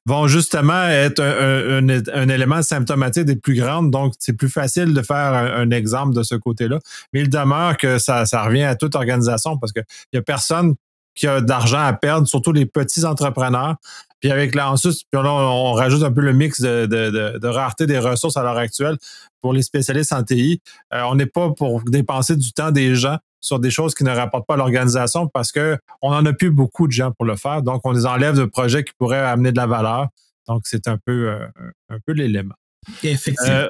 vont 0.07 0.29
justement 0.29 0.85
être 0.85 1.21
un, 1.21 2.29
élément 2.29 2.63
symptomatique 2.63 3.25
des 3.25 3.37
plus 3.37 3.55
grandes. 3.55 3.91
Donc, 3.91 4.15
c'est 4.19 4.35
plus 4.35 4.49
facile 4.49 4.95
de 4.95 5.03
faire 5.03 5.35
un, 5.35 5.71
exemple 5.71 6.15
de 6.15 6.23
ce 6.23 6.37
côté-là. 6.37 6.79
Mais 7.13 7.21
il 7.21 7.29
demeure 7.29 7.77
que 7.77 7.99
ça, 7.99 8.27
ça 8.27 8.45
revient 8.45 8.63
à 8.63 8.77
toute 8.77 8.95
organisation 8.95 9.59
parce 9.59 9.73
qu'il 9.73 9.85
n'y 10.13 10.19
a 10.19 10.23
personne 10.23 10.75
qui 11.15 11.27
a 11.27 11.41
d'argent 11.41 11.81
à 11.85 11.93
perdre, 11.93 12.27
surtout 12.27 12.53
les 12.53 12.67
petits 12.67 13.05
entrepreneurs. 13.05 13.77
Puis 14.23 14.31
avec 14.31 14.55
là, 14.55 14.71
ensuite, 14.71 15.01
puis 15.11 15.21
on, 15.21 15.73
rajoute 15.73 16.05
un 16.05 16.13
peu 16.13 16.21
le 16.21 16.33
mix 16.33 16.61
de, 16.61 17.47
rareté 17.47 17.87
des 17.87 17.99
ressources 17.99 18.37
à 18.37 18.45
l'heure 18.45 18.57
actuelle 18.57 18.97
pour 19.41 19.53
les 19.53 19.63
spécialistes 19.63 20.13
en 20.13 20.23
TI. 20.23 20.63
Euh, 20.95 21.03
on 21.11 21.17
n'est 21.17 21.27
pas 21.27 21.51
pour 21.51 21.83
dépenser 21.83 22.37
du 22.37 22.53
temps 22.53 22.71
des 22.71 22.95
gens 22.95 23.19
sur 23.41 23.59
des 23.59 23.73
choses 23.73 23.97
qui 23.97 24.05
ne 24.05 24.13
rapportent 24.13 24.47
pas 24.47 24.55
à 24.55 24.57
l'organisation 24.57 25.27
parce 25.27 25.51
qu'on 25.51 26.11
n'en 26.11 26.25
a 26.25 26.33
plus 26.33 26.53
beaucoup 26.53 26.87
de 26.87 26.93
gens 26.93 27.11
pour 27.11 27.25
le 27.25 27.35
faire. 27.35 27.63
Donc, 27.63 27.81
on 27.83 27.91
les 27.91 28.07
enlève 28.07 28.37
de 28.37 28.45
projets 28.45 28.85
qui 28.85 28.93
pourraient 28.97 29.19
amener 29.19 29.51
de 29.51 29.57
la 29.57 29.67
valeur. 29.67 30.07
Donc, 30.47 30.63
c'est 30.67 30.87
un 30.87 30.99
peu, 31.05 31.29
euh, 31.29 31.47
un 31.89 31.99
peu 32.07 32.13
l'élément. 32.13 32.55
Effectivement. 33.03 33.53
Euh, 33.53 33.69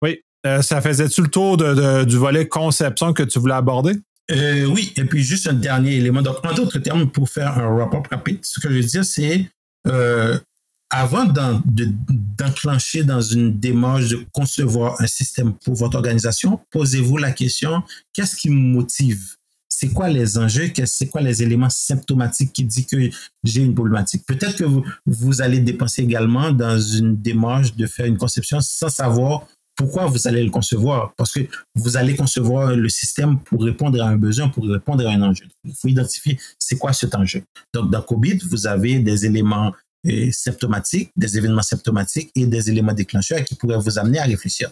oui. 0.00 0.22
ça 0.62 0.80
faisait-tu 0.80 1.20
le 1.20 1.28
tour 1.28 1.58
du 1.58 2.16
volet 2.16 2.48
conception 2.48 3.12
que 3.12 3.22
tu 3.22 3.38
voulais 3.38 3.54
aborder? 3.54 3.96
oui, 4.30 4.94
et 4.96 5.04
puis 5.04 5.22
juste 5.22 5.46
un 5.46 5.52
dernier 5.52 5.96
élément. 5.96 6.22
Donc, 6.22 6.38
en 6.42 6.54
d'autres 6.54 6.78
termes, 6.78 7.10
pour 7.10 7.28
faire 7.28 7.58
un 7.58 7.76
rapport 7.76 8.02
rapide, 8.10 8.42
ce 8.42 8.58
que 8.58 8.70
je 8.70 8.76
veux 8.76 8.82
dire, 8.82 9.04
c'est 9.04 9.46
avant 10.90 11.24
d'enclencher 11.24 13.02
dans 13.02 13.20
une 13.20 13.58
démarche 13.58 14.08
de 14.08 14.24
concevoir 14.32 15.00
un 15.00 15.06
système 15.06 15.52
pour 15.52 15.74
votre 15.74 15.96
organisation, 15.96 16.60
posez-vous 16.70 17.16
la 17.16 17.32
question, 17.32 17.82
qu'est-ce 18.12 18.36
qui 18.36 18.50
me 18.50 18.60
motive? 18.60 19.34
C'est 19.68 19.88
quoi 19.88 20.08
les 20.08 20.38
enjeux? 20.38 20.70
C'est 20.84 21.08
quoi 21.08 21.20
les 21.20 21.42
éléments 21.42 21.68
symptomatiques 21.68 22.52
qui 22.52 22.62
disent 22.62 22.86
que 22.86 23.10
j'ai 23.42 23.62
une 23.62 23.74
problématique? 23.74 24.24
Peut-être 24.24 24.56
que 24.56 24.64
vous, 24.64 24.84
vous 25.04 25.42
allez 25.42 25.58
dépenser 25.58 26.02
également 26.02 26.52
dans 26.52 26.78
une 26.78 27.16
démarche 27.20 27.74
de 27.74 27.86
faire 27.86 28.06
une 28.06 28.16
conception 28.16 28.60
sans 28.60 28.88
savoir 28.88 29.48
pourquoi 29.76 30.06
vous 30.06 30.28
allez 30.28 30.42
le 30.42 30.50
concevoir? 30.50 31.12
Parce 31.16 31.32
que 31.32 31.40
vous 31.74 31.96
allez 31.96 32.14
concevoir 32.14 32.74
le 32.74 32.88
système 32.88 33.38
pour 33.40 33.62
répondre 33.62 34.00
à 34.02 34.08
un 34.08 34.16
besoin, 34.16 34.48
pour 34.48 34.64
répondre 34.66 35.06
à 35.06 35.10
un 35.10 35.22
enjeu. 35.22 35.46
Il 35.64 35.74
faut 35.74 35.88
identifier 35.88 36.38
c'est 36.58 36.76
quoi 36.76 36.92
cet 36.92 37.14
enjeu. 37.14 37.42
Donc, 37.72 37.90
dans 37.90 38.02
COVID, 38.02 38.38
vous 38.50 38.66
avez 38.66 38.98
des 39.00 39.26
éléments 39.26 39.72
euh, 40.06 40.30
symptomatiques, 40.32 41.10
des 41.16 41.38
événements 41.38 41.62
symptomatiques 41.62 42.30
et 42.36 42.46
des 42.46 42.70
éléments 42.70 42.92
déclencheurs 42.92 43.42
qui 43.44 43.54
pourraient 43.54 43.78
vous 43.78 43.98
amener 43.98 44.18
à 44.18 44.24
réfléchir. 44.24 44.70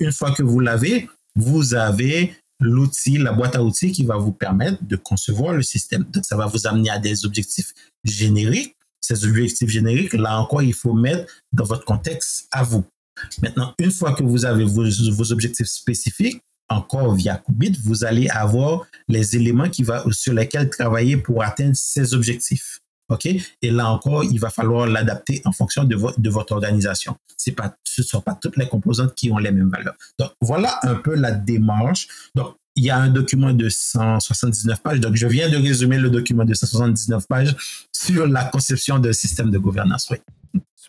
Une 0.00 0.12
fois 0.12 0.32
que 0.32 0.42
vous 0.42 0.58
l'avez, 0.58 1.08
vous 1.36 1.74
avez 1.74 2.34
l'outil, 2.60 3.18
la 3.18 3.32
boîte 3.32 3.56
à 3.56 3.62
outils 3.62 3.92
qui 3.92 4.04
va 4.04 4.16
vous 4.16 4.32
permettre 4.32 4.78
de 4.82 4.96
concevoir 4.96 5.54
le 5.54 5.62
système. 5.62 6.04
Donc, 6.04 6.24
ça 6.24 6.36
va 6.36 6.46
vous 6.46 6.66
amener 6.66 6.90
à 6.90 6.98
des 6.98 7.24
objectifs 7.24 7.72
génériques. 8.04 8.74
Ces 9.00 9.24
objectifs 9.24 9.70
génériques, 9.70 10.12
là 10.12 10.38
encore, 10.38 10.62
il 10.62 10.74
faut 10.74 10.92
mettre 10.92 11.30
dans 11.52 11.64
votre 11.64 11.84
contexte 11.84 12.48
à 12.50 12.62
vous. 12.62 12.84
Maintenant, 13.42 13.74
une 13.78 13.90
fois 13.90 14.12
que 14.12 14.22
vous 14.22 14.44
avez 14.44 14.64
vos, 14.64 15.32
objectifs 15.32 15.66
spécifiques, 15.66 16.42
encore 16.68 17.14
via 17.14 17.36
Qubit, 17.36 17.76
vous 17.84 18.04
allez 18.04 18.28
avoir 18.28 18.86
les 19.08 19.36
éléments 19.36 19.68
qui 19.68 19.84
sur 20.12 20.32
lesquels 20.32 20.70
travailler 20.70 21.16
pour 21.16 21.42
atteindre 21.42 21.74
ces 21.74 22.14
objectifs. 22.14 22.80
OK? 23.08 23.26
Et 23.26 23.70
là 23.70 23.90
encore, 23.90 24.24
il 24.24 24.38
va 24.38 24.50
falloir 24.50 24.86
l'adapter 24.86 25.42
en 25.44 25.52
fonction 25.52 25.84
de, 25.84 25.96
de 26.16 26.30
votre 26.30 26.52
organisation. 26.52 27.16
Pas, 27.56 27.74
ce 27.84 28.02
ne 28.02 28.06
sont 28.06 28.20
pas 28.20 28.38
toutes 28.40 28.56
les 28.56 28.68
composantes 28.68 29.14
qui 29.14 29.30
ont 29.32 29.38
les 29.38 29.50
mêmes 29.50 29.70
valeurs. 29.70 29.94
Donc, 30.18 30.30
voilà 30.40 30.78
un 30.84 30.94
peu 30.94 31.16
la 31.16 31.32
démarche. 31.32 32.06
Donc, 32.36 32.54
il 32.76 32.84
y 32.84 32.90
a 32.90 32.98
un 32.98 33.08
document 33.08 33.52
de 33.52 33.68
179 33.68 34.80
pages. 34.80 35.00
Donc, 35.00 35.16
je 35.16 35.26
viens 35.26 35.48
de 35.48 35.56
résumer 35.56 35.98
le 35.98 36.08
document 36.08 36.44
de 36.44 36.54
179 36.54 37.26
pages 37.26 37.56
sur 37.92 38.26
la 38.26 38.44
conception 38.44 38.98
d'un 38.98 39.12
système 39.12 39.50
de 39.50 39.58
gouvernance. 39.58 40.08
Oui. 40.10 40.18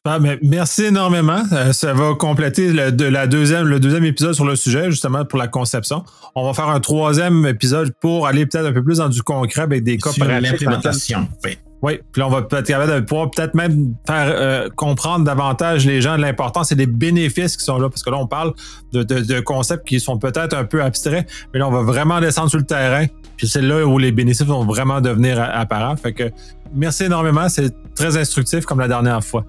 Super, 0.04 0.20
mais 0.20 0.40
merci 0.42 0.86
énormément. 0.86 1.44
Euh, 1.52 1.74
ça 1.74 1.94
va 1.94 2.16
compléter 2.16 2.74
le, 2.74 2.92
de 2.92 3.06
la 3.06 3.28
deuxième, 3.28 3.68
le 3.68 3.80
deuxième 3.80 4.04
épisode 4.04 4.34
sur 4.34 4.46
le 4.46 4.56
sujet, 4.56 4.90
justement, 4.90 5.26
pour 5.26 5.38
la 5.38 5.48
conception. 5.48 6.04
On 6.34 6.44
va 6.44 6.56
faire 6.56 6.70
un 6.70 6.80
troisième 6.80 7.46
épisode 7.46 7.94
pour 8.02 8.26
aller 8.26 8.48
peut-être 8.48 8.66
un 8.66 8.74
peu 8.74 8.84
plus 8.84 8.98
dans 8.98 9.10
du 9.10 9.22
concret 9.22 9.62
avec 9.62 9.84
des 9.84 10.00
cas 10.00 10.12
sur 10.12 10.26
l'implémentation. 10.26 11.28
Oui. 11.44 11.60
Oui, 11.84 12.00
puis 12.12 12.24
on 12.24 12.30
va 12.30 12.42
peut-être 12.42 12.66
capable 12.66 12.96
de 12.96 13.00
pouvoir 13.02 13.30
peut-être 13.30 13.54
même 13.54 13.94
faire 14.08 14.26
euh, 14.28 14.70
comprendre 14.76 15.24
davantage 15.24 15.86
les 15.86 16.02
gens 16.02 16.16
de 16.18 16.22
l'importance 16.22 16.72
et 16.72 16.76
des 16.76 16.88
bénéfices 16.88 17.56
qui 17.56 17.64
sont 17.64 17.78
là, 17.78 17.88
parce 17.88 18.02
que 18.02 18.10
là, 18.10 18.18
on 18.18 18.28
parle 18.28 18.54
de, 18.94 19.04
de, 19.04 19.40
concepts 19.40 19.88
qui 19.88 20.00
sont 20.00 20.18
peut-être 20.18 20.56
un 20.56 20.64
peu 20.64 20.82
abstraits, 20.82 21.28
mais 21.54 21.60
là, 21.60 21.68
on 21.68 21.72
va 21.72 21.82
vraiment 21.82 22.20
descendre 22.20 22.50
sur 22.50 22.60
le 22.60 22.66
terrain, 22.66 23.06
puis 23.36 23.48
c'est 23.48 23.64
là 23.64 23.84
où 23.86 23.98
les 23.98 24.12
bénéfices 24.12 24.46
vont 24.46 24.64
vraiment 24.64 25.02
devenir 25.02 25.40
apparents. 25.40 25.96
Fait 25.96 26.14
que 26.14 26.32
merci 26.74 27.06
énormément, 27.06 27.50
c'est 27.50 27.74
très 27.96 28.16
instructif 28.16 28.66
comme 28.66 28.80
la 28.80 28.88
dernière 28.88 29.24
fois. 29.24 29.44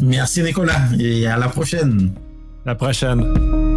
Merci 0.00 0.42
Nicolas 0.42 0.80
et 0.98 1.26
à 1.26 1.36
la 1.36 1.48
prochaine. 1.48 2.12
La 2.64 2.74
prochaine. 2.74 3.75